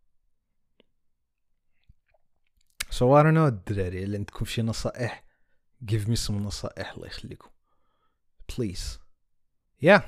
So 2.89 3.13
I 3.13 3.23
don't 3.23 3.33
know 3.33 3.47
الدراري 3.47 4.03
اللي 4.03 4.17
عندكم 4.17 4.45
شي 4.45 4.61
نصائح 4.61 5.23
give 5.85 6.07
me 6.07 6.15
some 6.15 6.31
نصائح 6.31 6.93
الله 6.93 7.07
يخليكم. 7.07 7.49
Please. 8.47 8.99
Yeah. 9.79 10.01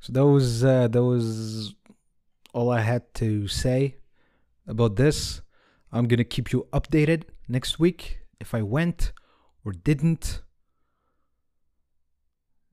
So 0.00 0.12
that 0.12 0.26
was 0.26 0.64
uh, 0.64 0.88
that 0.88 1.04
was 1.04 1.74
all 2.54 2.70
I 2.70 2.80
had 2.80 3.02
to 3.14 3.46
say 3.46 3.96
about 4.66 4.96
this. 4.96 5.42
I'm 5.92 6.06
gonna 6.08 6.24
keep 6.24 6.52
you 6.52 6.66
updated 6.72 7.24
next 7.48 7.78
week 7.78 8.20
if 8.40 8.54
I 8.54 8.62
went 8.62 9.12
or 9.64 9.72
didn't. 9.72 10.42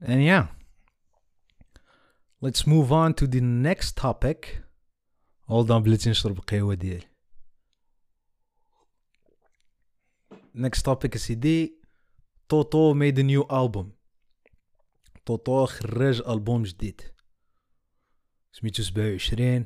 And 0.04 0.22
yeah, 0.24 0.46
let's 2.40 2.66
move 2.66 2.90
on 2.90 3.14
to 3.14 3.26
the 3.26 3.40
next 3.40 3.96
topic. 3.96 4.58
Hold 5.48 5.70
on, 5.70 5.82
بلاتي 5.82 6.10
نشرب 6.10 6.40
قهوة 6.40 6.74
ديالي. 6.74 7.06
Next 10.54 10.82
topic 10.82 11.16
سيدي 11.16 11.80
توتو 12.48 12.94
made 12.94 13.18
a 13.18 13.22
new 13.22 13.44
album. 13.50 13.86
توتو 15.26 15.66
خرج 15.66 16.22
ألبوم 16.28 16.62
جديد 16.62 17.00
سميتو 18.52 18.82
27 18.82 19.64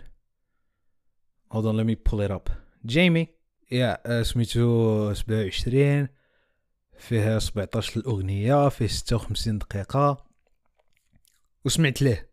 hold 1.51 1.65
on 1.65 1.77
let 1.77 1.87
me 1.87 1.95
pull 1.95 2.21
it 2.21 2.31
up 2.31 2.53
جيمي 2.87 3.29
يا 3.71 4.23
سميتو 4.23 5.15
27 5.15 6.09
فيه 6.99 7.39
17 7.39 8.01
الاغنيه 8.01 8.69
فيه 8.69 8.87
56 8.87 9.59
دقيقه 9.59 10.26
وسمعت 11.66 12.02
ليه 12.02 12.32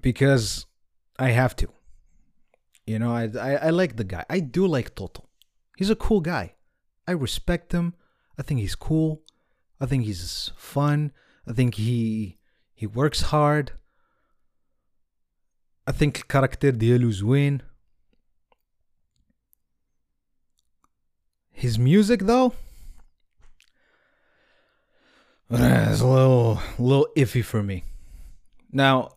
because 0.00 0.66
I 1.18 1.30
have 1.30 1.56
to 1.56 1.66
you 2.86 2.98
know 2.98 3.12
I, 3.12 3.24
I 3.48 3.52
I 3.68 3.70
like 3.70 3.96
the 3.96 4.04
guy 4.04 4.24
I 4.36 4.38
do 4.40 4.66
like 4.66 4.94
Toto 4.94 5.22
he's 5.78 5.90
a 5.90 5.96
cool 5.96 6.20
guy 6.20 6.54
I 7.08 7.12
respect 7.12 7.72
him 7.72 7.94
I 8.38 8.42
think 8.42 8.60
he's 8.60 8.76
cool 8.88 9.22
I 9.80 9.86
think 9.86 10.04
he's 10.04 10.52
fun 10.56 11.12
I 11.46 11.52
think 11.52 11.74
he 11.74 12.38
he 12.74 12.86
works 12.86 13.20
hard 13.32 13.72
I 15.86 15.92
think 15.92 16.18
الكاركتير 16.18 16.74
ديالو 16.74 17.10
زوين 17.10 17.62
his 21.52 21.78
music 21.78 22.20
though 22.26 22.52
it's 25.51 26.01
a 26.01 26.07
little 26.07 26.59
little 26.79 27.07
iffy 27.15 27.43
for 27.43 27.61
me. 27.63 27.83
Now 28.71 29.09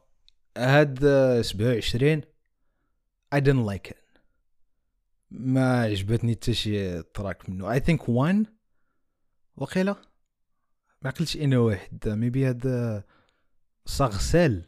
هاد 0.57 0.99
27 1.43 2.23
I 3.35 3.41
didn't 3.41 3.65
like 3.65 3.91
it. 3.91 3.99
ما 5.31 5.83
عجبتني 5.83 6.33
حتى 6.35 6.55
شي 6.55 7.03
تراك 7.03 7.51
منه. 7.51 7.79
I 7.79 7.81
think 7.81 8.01
one 8.01 8.47
وقيلا 9.57 9.97
ما 11.03 11.11
عقلتش 11.11 11.37
أنا 11.37 11.59
واحد. 11.59 12.09
ميبي 12.09 12.49
هاد 12.49 13.05
صاغسال 13.87 14.65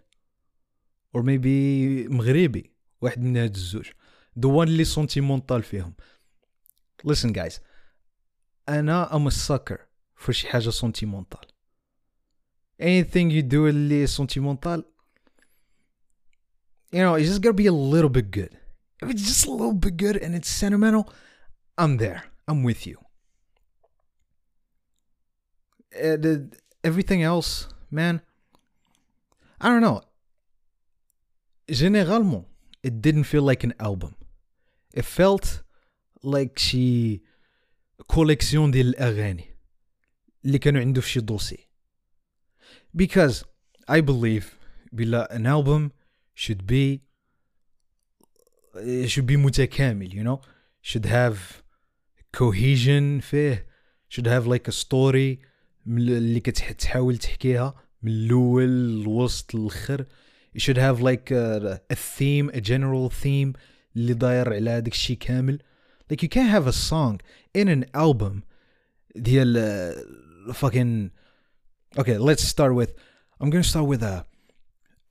or 1.17 1.21
maybe 1.21 2.11
مغربي. 2.11 2.73
واحد 3.01 3.21
من 3.21 3.37
هاد 3.37 3.55
الزوج. 3.55 3.91
The 4.39 4.49
one 4.49 4.69
اللي 4.69 4.85
سونتيمونتال 4.85 5.63
فيهم. 5.63 5.95
Listen 7.07 7.33
guys. 7.33 7.61
أنا 8.69 9.09
I'm 9.09 9.33
a 9.33 9.35
sucker 9.35 9.79
for 10.25 10.31
شي 10.31 10.49
حاجة 10.49 10.71
سونتيمونتال 10.71 11.56
anything 12.82 13.30
you 13.32 13.42
do 13.44 13.54
اللي 13.70 14.08
سونتيمونتال 14.08 14.86
you 16.94 16.98
know 17.00 17.16
it's 17.16 17.30
just 17.30 17.42
gotta 17.42 17.54
be 17.54 17.68
a 17.68 17.72
little 17.94 18.10
bit 18.10 18.32
good 18.32 18.54
if 19.04 19.10
it's 19.10 19.24
just 19.32 19.46
a 19.48 19.52
little 19.52 19.74
bit 19.86 19.96
good 19.98 20.16
and 20.24 20.36
it's 20.36 20.50
sentimental 20.64 21.04
I'm 21.82 21.98
there 21.98 22.22
I'm 22.50 22.64
with 22.70 22.82
you 22.88 22.98
Uh, 25.94 26.16
the- 26.24 26.50
everything 26.90 27.22
else 27.32 27.52
man 28.00 28.16
I 29.60 29.66
don't 29.70 29.82
know 29.88 30.00
généralement 31.82 32.46
it 32.88 32.94
didn't 33.06 33.26
feel 33.32 33.44
like 33.52 33.64
an 33.70 33.74
album 33.88 34.14
it 34.94 35.06
felt 35.06 35.46
like 36.24 36.60
شي 36.60 37.22
كوليكسيون 38.08 38.72
ديال 38.72 38.88
الاغاني 38.88 39.46
اللي 40.46 40.60
كانوا 40.60 40.82
عنده 40.82 41.02
في 41.02 41.10
شي 41.10 41.20
دوسي 41.20 41.68
because 42.97 43.45
I 43.89 44.01
believe 44.01 44.57
بلا 44.93 45.29
an 45.31 45.47
album 45.47 45.93
should 46.35 46.67
be 46.67 47.01
should 49.07 49.27
be 49.27 49.37
متكامل 49.37 50.11
you 50.13 50.25
know 50.25 50.41
should 50.83 51.07
have 51.07 51.63
cohesion 52.33 53.21
فيه 53.21 53.67
should 54.09 54.27
have 54.27 54.47
like 54.47 54.69
a 54.69 54.73
story 54.73 55.39
اللي 55.87 56.41
كتحاول 56.41 57.19
تحكيها 57.19 57.75
من 58.03 58.13
الأول 58.13 58.69
للوسط 58.69 59.55
للاخر 59.55 60.07
it 60.57 60.61
should 60.61 60.79
have 60.79 61.01
like 61.01 61.31
a, 61.31 61.81
a 61.91 61.97
theme 61.97 62.51
a 62.55 62.61
general 62.61 63.11
theme 63.11 63.53
اللي 63.97 64.15
داير 64.15 64.55
على 64.55 64.71
هذاك 64.71 64.93
الشيء 64.93 65.17
كامل 65.19 65.59
like 66.13 66.23
you 66.23 66.29
can't 66.29 66.51
have 66.51 66.67
a 66.67 66.73
song 66.73 67.19
in 67.59 67.69
an 67.69 67.85
album 67.95 68.43
ديال 69.17 69.57
uh, 70.49 70.53
fucking 70.53 71.11
okay 71.98 72.18
let's 72.18 72.44
start 72.44 72.74
with 72.76 72.94
I'm 73.40 73.50
gonna 73.50 73.64
start 73.64 73.88
with 73.88 74.04
a 74.04 74.26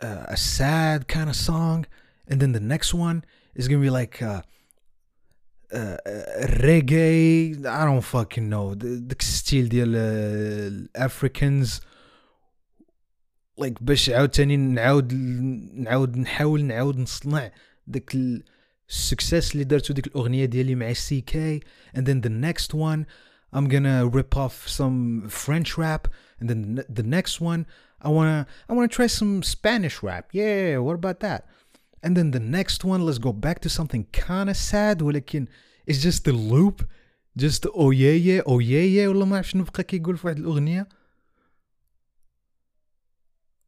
a, 0.01 0.09
a 0.29 0.37
sad 0.37 1.09
kind 1.09 1.29
of 1.29 1.37
song 1.37 1.87
and 2.29 2.41
then 2.41 2.53
the 2.53 2.61
next 2.61 2.95
one 2.95 3.25
is 3.55 3.69
gonna 3.69 3.81
be 3.81 3.91
like 3.91 4.23
uh, 4.23 4.43
uh, 5.73 5.97
uh, 6.07 6.47
reggae 6.65 7.67
I 7.67 7.85
don't 7.85 8.01
fucking 8.01 8.49
know 8.49 8.75
داك 8.75 9.21
الستيل 9.21 9.69
ديال 9.69 10.89
uh, 10.97 11.01
Africans 11.03 11.81
like 13.61 13.83
باش 13.83 14.11
عاوتاني 14.11 14.57
نعاود 14.57 15.13
نعاود 15.75 16.17
نحاول 16.17 16.65
نعاود 16.65 16.99
نصنع 16.99 17.51
داك 17.87 18.17
السكسيس 18.89 19.53
اللي 19.53 19.65
درتو 19.65 19.95
ديك 19.95 20.07
الاغنيه 20.07 20.45
ديالي 20.45 20.75
مع 20.75 20.93
سي 20.93 21.21
كي 21.21 21.61
and 21.97 22.01
then 22.01 22.21
the 22.21 22.31
next 22.31 22.75
one 22.75 23.05
I'm 23.55 23.67
gonna 23.69 24.07
rip 24.07 24.37
off 24.37 24.69
some 24.69 25.29
French 25.29 25.77
rap 25.77 26.09
and 26.39 26.49
then 26.51 26.85
the 26.89 27.03
next 27.17 27.41
one 27.41 27.67
I 28.01 28.09
wanna 28.09 28.47
I 28.69 28.73
wanna 28.75 28.89
try 28.89 29.07
some 29.07 29.43
Spanish 29.43 29.97
rap 30.03 30.25
yeah 30.33 30.79
what 30.79 30.95
about 30.95 31.21
that 31.21 31.47
and 32.03 32.17
then 32.17 32.31
the 32.31 32.41
next 32.59 32.85
one 32.85 33.05
let's 33.07 33.19
go 33.19 33.33
back 33.33 33.59
to 33.61 33.69
something 33.69 34.05
kind 34.13 34.49
of 34.51 34.57
sad 34.57 35.03
ولكن 35.03 35.47
it's 35.87 36.01
just 36.03 36.27
a 36.29 36.33
loop 36.33 36.89
just 37.37 37.67
oh 37.75 37.91
yeah 37.91 38.17
yeah 38.29 38.41
oh 38.47 38.59
yeah 38.59 38.83
yeah 38.97 39.09
ولا 39.09 39.25
ما 39.25 39.37
عرف 39.37 39.49
شنو 39.51 39.65
بقى 39.65 39.83
كيقول 39.85 40.17
في 40.19 40.27
واحد 40.27 40.39
الاغنيه 40.39 40.89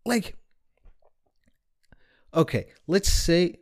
like 0.08 0.34
okay 2.36 2.64
let's 2.90 3.08
say 3.26 3.56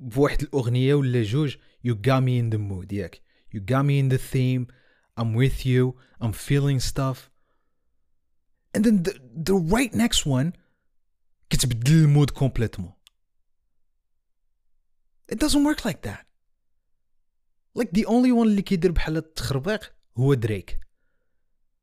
بواحد 0.00 0.42
الاغنيه 0.42 0.94
ولا 0.94 1.22
جوج 1.22 1.56
you 1.86 1.94
got 1.94 2.22
me 2.22 2.38
in 2.38 2.54
the 2.54 2.58
mood 2.58 2.92
ياك 2.92 3.20
you 3.54 3.60
got 3.60 3.84
me 3.84 3.98
in 3.98 4.08
the 4.08 4.18
theme 4.18 4.66
I'm 5.20 5.34
with 5.34 5.66
you 5.66 5.94
I'm 6.20 6.32
feeling 6.32 6.80
stuff 6.80 7.30
and 8.74 8.84
then 8.84 9.02
the, 9.02 9.12
the 9.48 9.54
right 9.54 9.94
next 9.94 10.26
one 10.26 10.52
كتبدل 11.50 11.92
المود 11.92 12.30
كومبليتمون 12.30 12.92
it 15.32 15.38
doesn't 15.38 15.64
work 15.64 15.84
like 15.84 16.02
that 16.02 16.26
like 17.74 17.90
the 17.92 18.06
only 18.06 18.32
one 18.32 18.46
اللي 18.46 18.62
كيدير 18.62 18.92
بحال 18.92 19.16
التخربيق 19.16 19.92
هو 20.16 20.34
دريك 20.34 20.80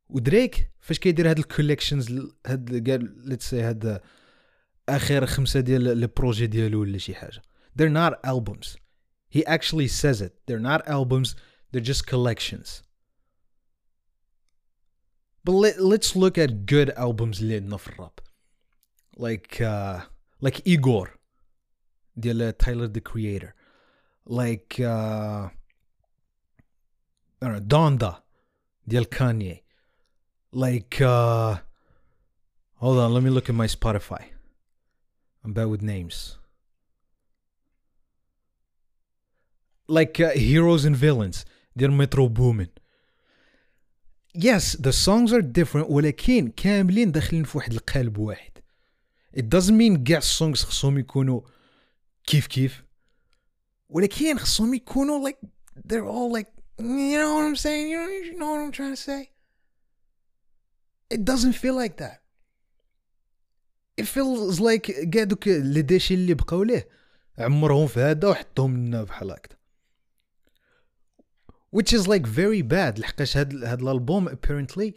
ودريك 0.09 0.71
فاش 0.79 0.99
كيدير 0.99 1.29
هاد 1.29 1.39
الكوليكشنز 1.39 2.29
هاد 2.47 2.89
قال 2.89 3.29
ليتس 3.29 3.49
سي 3.49 3.61
هاد 3.61 4.01
اخر 4.89 5.25
خمسه 5.25 5.59
ديال 5.59 5.97
لي 5.97 6.07
بروجي 6.07 6.47
ديالو 6.47 6.81
ولا 6.81 6.97
شي 6.97 7.15
حاجه 7.15 7.41
they're 7.79 7.93
not 7.93 8.13
albums 8.25 8.77
he 9.35 9.45
actually 9.45 9.87
says 9.87 10.21
it 10.21 10.33
they're 10.47 10.67
not 10.71 10.81
albums 10.87 11.35
they're 11.71 11.89
just 11.91 12.07
collections 12.07 12.82
but 15.43 15.53
let, 15.53 15.79
let's 15.81 16.15
look 16.15 16.37
at 16.37 16.65
good 16.65 16.89
albums 16.97 17.39
اللي 17.41 17.55
عندنا 17.55 17.77
في 17.77 17.87
الراب 17.87 18.19
like 19.17 19.61
uh, 19.61 20.01
like 20.41 20.61
Igor 20.65 21.07
ديال 22.15 22.57
Tyler 22.57 22.87
the 22.87 23.01
Creator 23.01 23.53
like 24.25 24.79
uh, 24.79 25.49
I 27.41 27.47
don't 27.47 27.53
know 27.53 27.59
Donda 27.59 28.15
ديال 28.87 29.05
Kanye 29.05 29.61
like 30.51 31.01
uh, 31.01 31.57
hold 32.75 32.97
on 32.97 33.13
let 33.13 33.23
me 33.23 33.29
look 33.29 33.49
at 33.49 33.55
my 33.55 33.67
Spotify 33.67 34.23
I'm 35.43 35.53
bad 35.53 35.67
with 35.67 35.81
names 35.81 36.37
like 39.87 40.19
uh, 40.19 40.29
Heroes 40.31 40.85
and 40.85 40.95
Villains 40.95 41.45
ديال 41.75 41.91
Metro 41.91 42.29
Boomin 42.29 42.69
Yes 44.34 44.76
the 44.76 44.92
songs 44.92 45.32
are 45.32 45.42
different 45.42 45.90
ولكن 45.90 46.48
كاملين 46.56 47.12
داخلين 47.12 47.44
في 47.44 47.58
واحد 47.58 47.72
القالب 47.72 48.18
واحد 48.18 48.52
it 49.36 49.42
doesn't 49.42 49.74
mean 49.78 50.02
كاع 50.04 50.18
السونغز 50.18 50.62
خصهم 50.62 50.98
يكونوا 50.98 51.40
كيف 52.26 52.46
كيف 52.46 52.84
ولكن 53.88 54.38
خصهم 54.38 54.74
يكونوا 54.74 55.30
like 55.30 55.36
they're 55.76 56.06
all 56.06 56.32
like 56.38 56.48
you 56.78 57.18
know 57.18 57.34
what 57.34 57.44
I'm 57.44 57.56
saying 57.56 57.88
you 57.90 57.98
know, 57.98 58.08
you 58.08 58.38
know 58.38 58.50
what 58.50 58.60
I'm 58.60 58.72
trying 58.72 58.96
to 58.96 59.02
say 59.10 59.30
it 61.10 61.24
doesn't 61.24 61.52
feel 61.52 61.76
like 61.82 61.96
that 61.96 62.18
it 63.96 64.06
feels 64.06 64.60
like 64.60 64.90
كاع 65.12 65.24
دوك 65.24 65.48
لي 65.48 65.82
ديشي 65.82 66.14
اللي 66.14 66.34
بقاو 66.34 66.62
ليه 66.62 66.88
عمرهم 67.38 67.86
في 67.86 68.00
هذا 68.00 68.28
وحطهم 68.28 68.76
لنا 68.76 69.02
بحال 69.02 69.30
هكذا 69.30 69.58
which 71.73 71.93
is 71.93 72.07
like 72.07 72.25
very 72.27 72.61
bad 72.61 72.99
لحقاش 72.99 73.37
هاد 73.37 73.63
هاد 73.63 73.81
الالبوم 73.81 74.29
apparently 74.29 74.93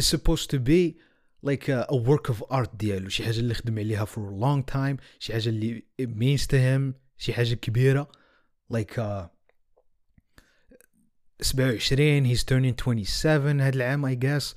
is 0.00 0.06
supposed 0.06 0.50
to 0.50 0.58
be 0.58 0.96
like 1.42 1.68
a, 1.68 1.86
a 1.88 1.96
work 1.96 2.28
of 2.28 2.42
art 2.50 2.76
ديالو 2.76 3.08
شي 3.08 3.24
حاجه 3.24 3.38
اللي 3.38 3.54
خدم 3.54 3.78
عليها 3.78 4.04
for 4.04 4.18
a 4.18 4.44
long 4.44 4.74
time 4.74 4.96
شي 5.18 5.32
حاجه 5.32 5.48
اللي 5.48 5.82
it 6.02 6.08
means 6.08 6.46
to 6.46 6.54
him 6.56 6.94
شي 7.18 7.32
حاجه 7.32 7.54
كبيره 7.54 8.08
like 8.74 8.98
uh 8.98 9.26
27 11.40 12.24
he's 12.24 12.44
turning 12.44 12.74
27 12.74 13.60
هاد 13.60 13.74
العام 13.74 14.06
I 14.06 14.14
guess 14.14 14.54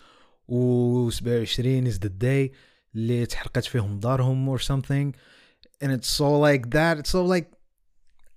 و 0.48 1.10
27 1.10 1.92
is 1.92 2.00
the 2.00 2.10
day 2.10 2.56
اللي 2.96 3.26
تحرقت 3.26 3.66
فيهم 3.66 4.00
دارهم 4.00 4.58
or 4.58 4.62
something 4.62 5.16
and 5.84 5.92
it's 5.92 6.08
so 6.08 6.40
like 6.40 6.70
that 6.70 6.98
it's 7.00 7.10
so 7.10 7.24
like 7.26 7.48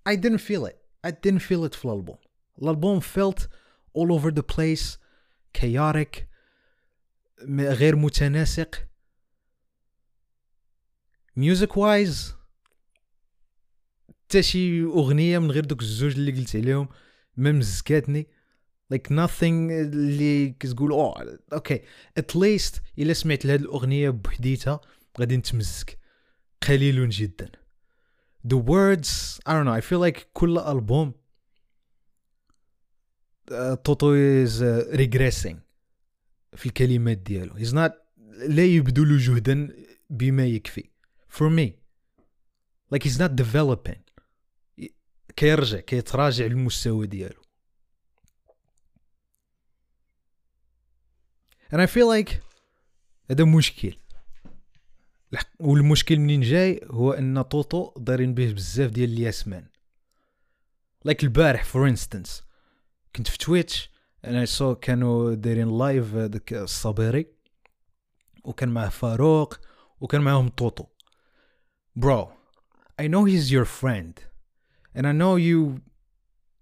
I 0.06 0.16
didn't 0.16 0.38
feel 0.50 0.64
it 0.66 0.78
I 1.06 1.10
didn't 1.10 1.42
feel 1.42 1.64
it 1.64 1.74
في 1.74 1.84
الالبوم 1.84 2.16
الالبوم 2.61 2.99
felt 2.99 3.47
all 3.97 4.11
over 4.11 4.31
the 4.31 4.43
place 4.55 4.97
chaotic 5.57 6.23
غير 7.49 7.95
متناسق. 7.95 8.87
Music 11.39 11.71
wise 11.75 12.33
حتى 14.09 14.43
شي 14.43 14.83
أغنية 14.83 15.39
من 15.39 15.51
غير 15.51 15.65
دوك 15.65 15.81
الزوج 15.81 16.13
اللي 16.15 16.31
قلت 16.31 16.55
عليهم 16.55 16.89
ما 17.37 17.51
مزكاتني 17.51 18.27
like 18.93 19.09
nothing 19.11 19.43
اللي 19.71 20.49
كتقول 20.49 20.91
أوه 20.91 21.39
أوكي 21.53 21.81
at 22.19 22.35
least 22.35 22.79
إلا 22.99 23.13
سمعت 23.13 23.45
لهاد 23.45 23.61
الأغنية 23.61 24.09
بوحديتها 24.09 24.81
غادي 25.19 25.37
نتمزك. 25.37 25.99
قليل 26.67 27.09
جدا. 27.09 27.51
The 28.47 28.57
words 28.57 29.39
I 29.45 29.53
don't 29.53 29.65
know 29.65 29.73
I 29.73 29.81
feel 29.81 29.99
like 29.99 30.27
كل 30.33 30.57
ألبوم 30.57 31.13
توتو 33.83 34.15
uh, 34.45 34.95
regressing 34.95 35.55
في 36.55 36.65
الكلمات 36.65 37.17
ديالو. 37.17 37.53
He's 37.53 37.73
not 37.73 37.91
لا 38.47 38.65
يبذل 38.65 39.17
جهدا 39.17 39.75
بما 40.09 40.45
يكفي. 40.45 40.89
For 41.29 41.49
me 41.49 41.71
like 42.95 43.03
he's 43.03 43.17
not 43.19 43.31
developing. 43.43 43.99
ي- 44.79 44.93
كيرجع 45.35 45.79
كيتراجع 45.79 46.45
المستوى 46.45 47.07
ديالو. 47.07 47.41
And 51.71 51.81
I 51.81 51.87
feel 51.87 52.07
like 52.07 52.33
هذا 53.31 53.43
مشكل. 53.43 53.95
والمشكل 55.59 56.19
منين 56.19 56.41
جاي؟ 56.41 56.81
هو 56.91 57.11
أن 57.11 57.41
طوطو 57.41 57.93
دايرين 57.97 58.33
به 58.33 58.51
بزاف 58.53 58.91
ديال 58.91 59.13
الياسمان 59.13 59.67
لايك 61.05 61.23
البارح 61.23 61.63
فور 61.63 61.89
انستنس 61.89 62.43
كنت 63.16 63.28
في 63.28 63.38
تويتش 63.38 63.90
انا 64.24 64.44
سو 64.44 64.74
كانوا 64.74 65.34
دايرين 65.34 65.78
لايف 65.78 66.14
داك 66.14 66.52
الصبيري 66.52 67.26
وكان 68.44 68.68
معاه 68.68 68.88
فاروق 68.88 69.54
وكان 70.00 70.20
معاهم 70.20 70.48
طوطو 70.48 70.84
bro 72.00 72.28
I 73.02 73.06
know 73.06 73.24
he's 73.24 73.50
your 73.52 73.64
friend 73.64 74.14
and 74.94 75.06
I 75.06 75.12
know 75.12 75.36
you 75.36 75.80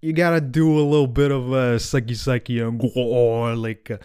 you 0.02 0.12
gotta 0.12 0.40
do 0.40 0.66
a 0.82 0.86
little 0.92 1.12
bit 1.20 1.30
of 1.38 1.52
uh, 1.52 1.78
saki 1.78 2.14
saki 2.14 2.60
and 2.60 2.80
go 2.80 3.54
like 3.66 3.90
uh, 3.90 3.98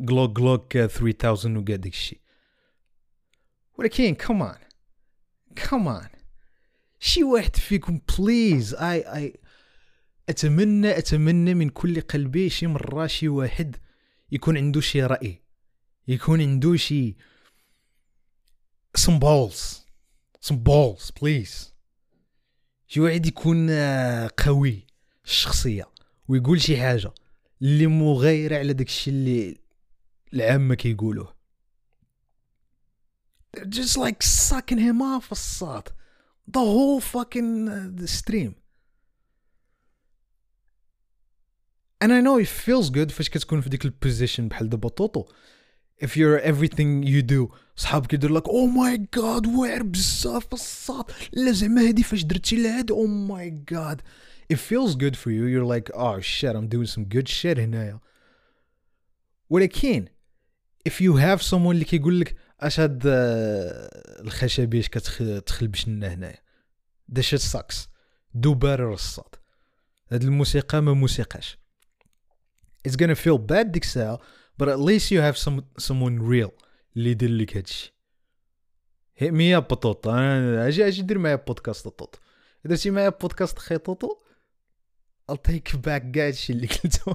glock 0.00 0.32
glock 0.32 0.74
uh, 0.76 0.86
3000 0.86 1.56
وكاع 1.56 1.76
داك 1.76 1.92
الشيء 1.92 2.20
ولكن 3.78 4.16
come 4.22 4.42
on 4.42 4.58
come 5.60 5.86
on 5.88 6.08
شي 6.98 7.24
واحد 7.24 7.56
فيكم 7.56 8.00
بليز 8.18 8.74
اي 8.74 9.16
اي 9.16 9.37
أتمنى 10.29 10.97
أتمنى 10.97 11.53
من 11.53 11.69
كل 11.69 12.01
قلبي 12.01 12.49
شي 12.49 12.67
مرة 12.67 13.07
شي 13.07 13.27
واحد 13.27 13.75
يكون 14.31 14.57
عنده 14.57 14.81
شي 14.81 15.03
رأي 15.03 15.41
يكون 16.07 16.41
عنده 16.41 16.75
شي 16.75 17.15
some 18.97 19.19
balls 19.19 19.89
some 20.45 20.57
balls 20.57 21.11
please. 21.11 21.69
شي 22.87 22.99
واحد 22.99 23.25
يكون 23.25 23.67
آه، 23.69 24.31
قوي 24.37 24.87
الشخصية 25.25 25.89
ويقول 26.27 26.61
شي 26.61 26.81
حاجة 26.81 27.11
اللي 27.61 27.87
مغايرة 27.87 28.57
على 28.57 28.73
داك 28.73 28.87
الشيء 28.87 29.13
اللي 29.13 29.57
العامه 30.33 30.75
كيقولوه. 30.75 31.35
They're 33.57 33.65
just 33.65 33.97
like 33.97 34.23
sucking 34.23 34.79
him 34.79 35.01
off 35.01 35.31
الصاد. 35.31 35.89
The 36.47 36.59
whole 36.59 37.01
fucking 37.01 37.65
the 37.95 38.07
stream. 38.07 38.53
And 42.01 42.11
I 42.13 42.21
know 42.21 42.37
it 42.37 42.47
feels 42.47 42.89
good 42.89 43.11
فاش 43.11 43.29
كتكون 43.29 43.61
في 43.61 43.69
ديك 43.69 43.85
البوزيشن 43.85 44.47
بحال 44.47 44.69
دابا 44.69 44.89
طوطو. 44.89 45.25
If 46.03 46.07
you're 46.07 46.39
everything 46.39 47.03
you 47.03 47.21
do. 47.21 47.55
صحابك 47.75 48.13
يدير 48.13 48.31
لك 48.31 48.43
oh 48.47 48.67
my 48.77 48.97
god 49.19 49.47
واعر 49.47 49.83
بزاف 49.83 50.53
الصاد 50.53 51.05
لا 51.33 51.51
زعما 51.51 51.87
هادي 51.87 52.03
فاش 52.03 52.23
درتي 52.23 52.55
لهاد 52.55 52.91
oh 52.91 53.31
my 53.31 53.73
god. 53.75 53.97
It 54.53 54.57
feels 54.57 54.95
good 54.95 55.15
for 55.15 55.29
you. 55.29 55.43
You're 55.53 55.77
like 55.77 55.91
oh 55.93 56.19
shit 56.19 56.55
I'm 56.55 56.67
doing 56.67 56.87
some 56.87 57.05
good 57.15 57.27
shit 57.27 57.59
هنايا. 57.59 57.99
ولكن 59.49 60.05
if 60.89 60.91
you 60.91 61.13
have 61.17 61.41
someone 61.41 61.53
اللي 61.53 61.85
كيقول 61.85 62.19
لك 62.19 62.35
أش 62.59 62.79
هاد 62.79 63.03
آه، 63.05 64.21
الخشبية 64.21 64.79
اش 64.79 64.89
كتخلبش 64.89 65.87
لنا 65.87 66.13
هنايا? 66.13 66.39
ده 67.07 67.21
shit 67.21 67.51
sucks. 67.51 67.75
دو 68.33 68.53
بارر 68.53 68.93
الصاد 68.93 69.35
هاد 70.11 70.23
الموسيقى 70.23 70.81
ما 70.81 70.93
موسيقاش. 70.93 71.57
it's 72.88 72.96
gonna 72.96 73.14
feel 73.14 73.38
bad 73.38 73.66
ديك 73.70 73.82
الساعه 73.84 74.20
but 74.62 74.66
at 74.66 74.78
least 74.78 75.10
you 75.10 75.20
have 75.20 75.36
some 75.36 75.60
someone 75.84 76.18
real 76.30 76.50
اللي 76.96 77.10
يدير 77.10 77.30
لك 77.30 77.56
هادشي 77.56 77.94
hit 79.20 79.30
me 79.30 79.60
up 79.62 79.74
طوطو 79.74 80.10
انا 80.10 80.68
اجي 80.68 80.88
اجي 80.88 81.02
دير 81.02 81.18
معايا 81.18 81.36
بودكاست 81.36 81.88
طوطو 81.88 82.18
اذا 82.66 82.74
درتي 82.74 82.90
معايا 82.90 83.08
بودكاست 83.08 83.58
خي 83.58 83.78
طوطو 83.78 84.20
I'll 85.32 85.36
take 85.50 85.72
back 85.76 86.10
كاع 86.12 86.26
هادشي 86.26 86.52
اللي 86.52 86.66
قلتو 86.66 87.14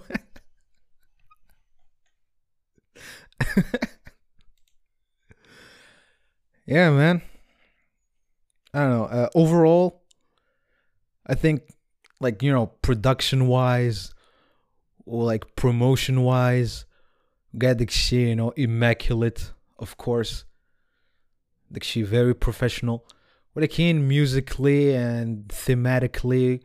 yeah 6.66 6.90
man 6.92 7.22
i 8.74 8.80
don't 8.80 8.92
know 8.92 9.06
uh, 9.06 9.30
overall 9.36 10.04
i 11.26 11.34
think 11.36 11.62
like 12.22 12.44
you 12.44 12.52
know 12.52 12.68
production 12.82 13.48
wise 13.48 14.13
or 15.06 15.24
like 15.24 15.56
promotion 15.56 16.24
wise 16.24 16.86
got 17.58 17.78
the 17.78 17.88
shit 17.90 18.28
you 18.30 18.36
know 18.36 18.52
immaculate 18.52 19.54
of 19.80 19.98
course 19.98 20.46
the 21.72 21.84
shit 21.84 22.06
very 22.06 22.34
professional 22.36 23.06
ولكن 23.56 24.08
musically 24.08 24.94
and 24.94 25.48
thematically 25.50 26.62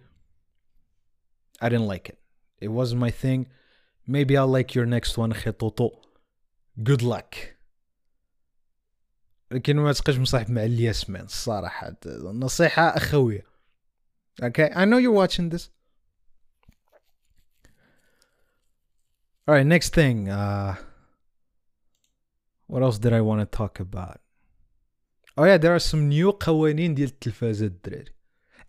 i 1.61 1.69
didn't 1.69 1.87
like 1.87 2.09
it 2.09 2.19
it 2.61 2.69
wasn't 2.69 3.01
my 3.01 3.11
thing 3.11 3.47
maybe 4.07 4.37
i'll 4.37 4.47
like 4.47 4.75
your 4.75 4.87
next 4.87 5.17
one 5.17 5.33
خطوطو 5.33 5.91
good 6.83 7.03
luck 7.03 7.55
لكن 9.51 9.77
ما 9.77 9.93
تبقاش 9.93 10.19
مصاحب 10.19 10.51
مع 10.51 10.65
الياسمان 10.65 11.25
الصراحة 11.25 11.97
نصيحة 12.33 12.83
أخوية 12.83 13.45
Okay 14.43 14.69
I 14.75 14.85
know 14.85 14.99
you're 14.99 15.13
watching 15.13 15.49
this 15.51 15.71
Alright 19.49 19.67
next 19.67 19.95
thing 19.95 20.29
uh, 20.29 20.77
What 22.67 22.83
else 22.83 22.99
did 22.99 23.13
I 23.13 23.21
want 23.21 23.41
to 23.41 23.47
talk 23.47 23.81
about 23.81 24.21
Oh 25.37 25.45
yeah 25.45 25.59
there 25.59 25.75
are 25.75 25.81
some 25.81 26.09
new 26.09 26.33
قوانين 26.33 26.95
ديال 26.95 27.09
التلفازة 27.09 27.67
الدراري 27.67 28.13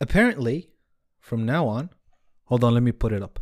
Apparently 0.01 0.69
From 1.19 1.45
now 1.45 1.67
on 1.67 1.89
Hold 2.45 2.63
on 2.63 2.73
let 2.73 2.83
me 2.83 2.91
put 2.91 3.11
it 3.13 3.23
up 3.23 3.39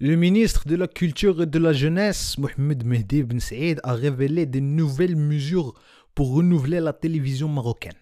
Le 0.00 0.16
ministre 0.16 0.66
de 0.66 0.74
la 0.74 0.88
Culture 0.88 1.40
et 1.42 1.46
de 1.46 1.58
la 1.58 1.72
Jeunesse, 1.72 2.36
Mohamed 2.36 2.84
Mehdi 2.84 3.22
Ben 3.22 3.38
Saïd, 3.38 3.80
a 3.84 3.94
révélé 3.94 4.44
de 4.44 4.58
nouvelles 4.58 5.14
mesures 5.14 5.72
pour 6.16 6.34
renouveler 6.34 6.80
la 6.80 6.92
télévision 6.92 7.48
marocaine. 7.48 7.94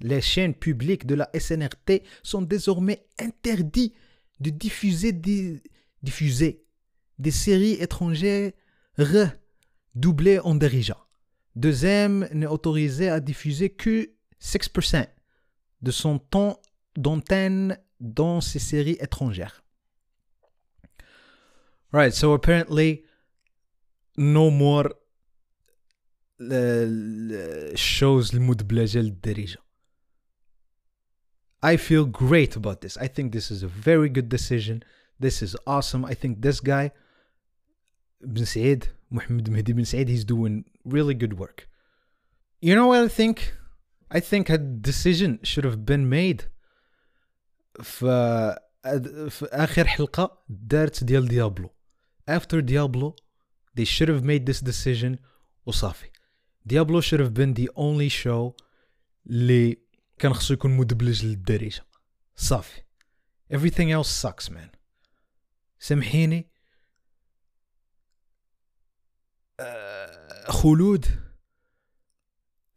Les 0.00 0.20
chaînes 0.20 0.54
publiques 0.54 1.06
de 1.06 1.14
la 1.14 1.30
SNRT 1.34 2.02
sont 2.22 2.42
désormais 2.42 3.06
interdites 3.18 3.94
de 4.40 4.50
diffuser 4.50 5.12
des, 5.12 5.62
diffuser 6.02 6.63
des 7.18 7.30
séries 7.30 7.74
étrangères 7.80 8.52
doublées 9.94 10.38
en 10.38 10.54
dirigeant. 10.54 10.98
Deuxième 11.56 12.28
n'est 12.32 12.46
autorisé 12.46 13.08
à 13.08 13.20
diffuser 13.20 13.70
que 13.70 14.10
6% 14.40 15.06
de 15.82 15.90
son 15.90 16.18
temps 16.18 16.60
d'antenne 16.96 17.78
dans 18.00 18.40
ces 18.40 18.58
séries 18.58 18.98
étrangères. 19.00 19.62
Right, 21.92 22.14
so 22.14 22.32
apparently 22.32 23.04
no 24.16 24.50
more 24.50 24.94
الشوز 26.40 28.34
المدبلجة 28.34 28.98
للدارجة 28.98 29.58
I 31.62 31.76
feel 31.76 32.06
great 32.06 32.56
about 32.56 32.80
this. 32.80 32.96
I 32.96 33.06
think 33.06 33.32
this 33.32 33.50
is 33.50 33.62
a 33.62 33.68
very 33.68 34.08
good 34.08 34.30
decision. 34.30 34.82
This 35.20 35.42
is 35.42 35.54
awesome. 35.66 36.06
I 36.06 36.14
think 36.14 36.40
this 36.40 36.58
guy, 36.60 36.90
Ben 38.20 38.46
Said, 38.46 38.88
Mohammed 39.10 39.46
Mehdi 39.46 39.74
Ben 39.74 39.84
Said, 39.84 40.08
he's 40.08 40.24
doing 40.24 40.64
really 40.84 41.14
good 41.14 41.38
work. 41.38 41.68
You 42.60 42.74
know 42.74 42.88
what 42.88 43.02
I 43.04 43.08
think? 43.08 43.54
I 44.10 44.20
think 44.20 44.50
a 44.50 44.58
decision 44.58 45.38
should 45.42 45.64
have 45.64 45.84
been 45.84 46.08
made 46.08 46.44
في, 47.82 48.60
في 49.30 49.46
آخر 49.46 49.86
حلقة 49.86 50.44
دارت 50.48 51.04
ديال 51.04 51.28
ديابلو. 51.28 51.70
After 52.28 52.60
Diablo, 52.62 53.14
they 53.74 53.84
should 53.84 54.08
have 54.08 54.24
made 54.24 54.46
this 54.46 54.60
decision 54.60 55.18
وصافي. 55.66 56.10
Diablo 56.66 57.00
should 57.00 57.20
have 57.20 57.34
been 57.34 57.54
the 57.54 57.70
only 57.76 58.08
show 58.08 58.54
اللي 59.26 59.76
كان 60.18 60.34
خصو 60.34 60.54
يكون 60.54 60.76
مدبلج 60.76 61.24
للدارجه 61.24 61.86
صافي 62.36 62.82
everything 63.54 63.90
else 63.90 64.08
sucks 64.26 64.50
man 64.50 64.76
سامحيني 65.78 66.50
خلود. 70.47 71.05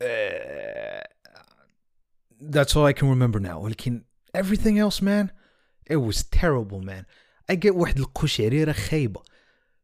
آه، 0.02 1.08
that's 2.40 2.72
all 2.74 2.86
I 2.86 2.92
can 2.92 3.08
remember 3.08 3.40
now. 3.40 3.56
ولكن 3.56 4.04
everything 4.36 4.78
else 4.78 5.02
man 5.02 5.30
it 5.90 5.96
was 5.96 6.22
terrible 6.22 6.80
man. 6.80 7.04
I 7.52 7.54
get 7.54 7.70
واحد 7.70 7.98
القشعريرة 7.98 8.72
خايبة 8.72 9.22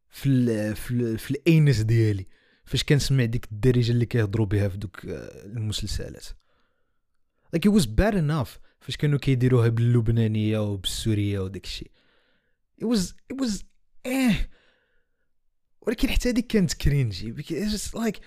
في 0.09 0.29
ال 0.29 0.75
في 0.75 0.91
ال 0.91 1.19
في 1.19 1.31
الأنس 1.31 1.81
ديالي. 1.81 2.27
فاش 2.65 2.83
كنسمع 2.83 3.25
ديك 3.25 3.45
الدارجة 3.51 3.91
اللي 3.91 4.05
كيهضروا 4.05 4.45
بها 4.45 4.69
في 4.69 4.77
دوك 4.77 5.05
آه، 5.05 5.45
المسلسلات. 5.45 6.25
Like 7.55 7.69
it 7.69 7.73
was 7.73 7.85
bad 7.85 8.13
enough 8.13 8.59
فاش 8.79 8.97
كانوا 8.97 9.19
كيديروها 9.19 9.67
باللبنانية 9.67 10.59
وبالسورية 10.59 11.39
وداك 11.39 11.63
الشيء 11.63 11.91
it 12.81 12.85
was 12.85 13.13
it 13.33 13.37
was 13.41 13.63
eh. 14.07 14.54
ولكن 15.87 16.09
حتى 16.09 16.29
هذيك 16.29 16.47
كانت 16.47 16.73
كرينجي 16.73 17.33
like 17.95 18.17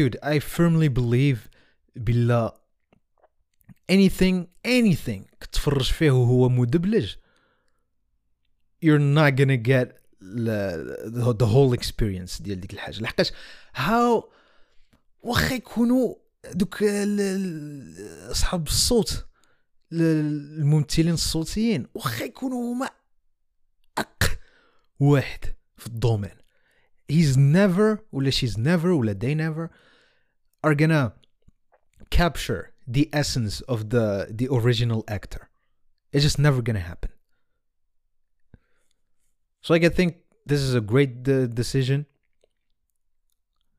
dude 0.00 0.14
I 0.22 0.38
firmly 0.40 0.88
believe 0.88 1.38
بلا 1.96 2.60
anything 3.92 4.46
anything 4.66 5.22
كتفرج 5.40 5.92
فيه 5.92 6.10
وهو 6.10 6.48
مدبلج 6.48 7.14
not 8.84 9.32
gonna 9.40 9.56
get 9.56 9.88
the, 10.20 11.34
the 11.42 11.46
whole 11.46 11.72
experience 11.74 12.42
ديال 12.42 12.60
ديك 12.60 12.72
الحاجة. 12.72 13.00
لحقاش 13.00 13.32
how 13.76 14.24
واخا 15.22 15.54
يكونوا 15.54 16.14
دوك 16.52 16.82
اصحاب 18.30 18.66
الصوت 18.66 19.26
ال- 19.92 20.60
الممثلين 20.60 21.14
الصوتيين 21.14 21.86
واخا 21.94 22.24
يكونوا 22.24 22.72
هما 22.74 22.90
أق 23.98 24.38
واحد 25.00 25.44
في 25.76 25.86
الدومين. 25.86 26.34
he's 27.07 27.37
never 27.37 27.99
ولا 28.11 28.29
she's 28.31 28.57
never 28.57 28.85
ولا 28.93 29.13
they 29.13 29.35
never 29.35 29.69
are 30.63 30.75
gonna 30.75 31.13
capture 32.09 32.73
the 32.87 33.09
essence 33.13 33.61
of 33.73 33.89
the 33.89 34.27
the 34.39 34.47
original 34.59 35.03
actor 35.07 35.49
it's 36.13 36.23
just 36.23 36.39
never 36.39 36.61
gonna 36.61 36.79
happen 36.91 37.11
so 39.63 39.73
like 39.73 39.83
I 39.83 39.89
think 39.89 40.11
this 40.45 40.61
is 40.67 40.73
a 40.75 40.81
great 40.93 41.13
uh, 41.27 41.47
decision 41.61 42.05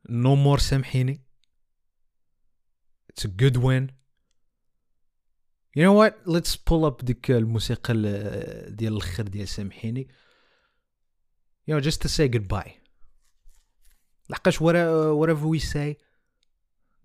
no 0.08 0.36
more 0.36 0.58
سامحيني 0.58 1.20
it's 3.08 3.24
a 3.24 3.28
good 3.28 3.56
win 3.56 3.90
you 5.74 5.82
know 5.84 5.92
what 5.92 6.18
let's 6.26 6.56
pull 6.56 6.84
up 6.84 7.04
ديك 7.04 7.30
الموسيقى 7.30 7.92
ال- 7.92 8.76
ديال 8.76 8.92
الاخر 8.92 9.22
ديال 9.28 9.48
سامحيني 9.48 10.08
you 11.68 11.74
know 11.74 11.80
just 11.80 12.00
to 12.02 12.08
say 12.08 12.28
goodbye 12.28 12.72
لحقاش 14.30 14.58
whatever, 14.62 15.14
whatever 15.14 15.46
we 15.46 15.58
say 15.58 15.96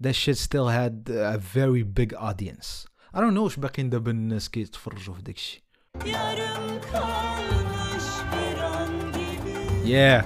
that 0.03 0.13
shit 0.15 0.37
still 0.37 0.67
had 0.67 1.09
a 1.09 1.37
very 1.37 1.83
big 1.83 2.13
audience 2.13 2.85
I 3.13 3.17
don't 3.21 3.33
know 3.33 3.43
واش 3.43 3.59
باقيين 3.59 3.89
دابا 3.89 4.11
الناس 4.11 4.49
كيتفرجوا 4.49 5.15
في 5.15 5.21
داكشي 5.21 5.63
Yarım 6.05 6.81
kalmış 6.91 8.03
bir 8.31 8.61
an 8.61 9.11
gibi 9.11 9.89
yeah 9.91 10.25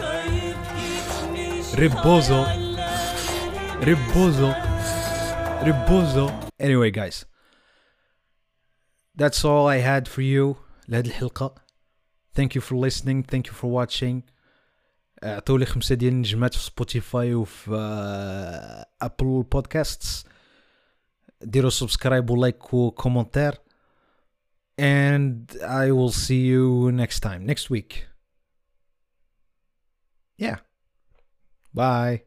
Kayıp 0.00 0.56
gitmiş 0.76 1.78
Rebozo. 1.80 2.42
hayallerim 2.44 2.76
Ribozo. 3.86 4.52
Ribozo. 5.66 6.30
Anyway, 6.60 6.90
guys, 6.90 7.24
that's 9.18 9.44
all 9.44 9.66
I 9.66 9.78
had 9.80 10.06
for 10.08 10.22
you 10.22 10.56
لهاد 10.88 11.06
الحلقة. 11.06 11.54
Thank 12.34 12.54
you 12.54 12.60
for 12.60 12.76
listening. 12.76 13.22
Thank 13.22 13.46
you 13.48 13.52
for 13.54 13.68
watching. 13.70 14.22
اعطوا 15.22 15.58
لي 15.58 15.66
خمسة 15.66 15.94
ديال 15.94 16.12
النجمات 16.12 16.54
في 16.54 16.60
سبوتيفاي 16.60 17.34
وفي 17.34 17.70
ابل 19.02 19.42
بودكاستس 19.52 20.24
ديروا 21.42 21.70
سبسكرايب 21.70 22.30
ولايك 22.30 22.74
وكومنتير 22.74 23.52
and 24.80 25.56
I 25.62 25.90
will 25.90 26.12
see 26.12 26.42
you 26.52 26.92
next 26.92 27.20
time 27.20 27.46
next 27.46 27.70
week 27.70 27.92
yeah 30.38 30.58
bye 31.74 32.26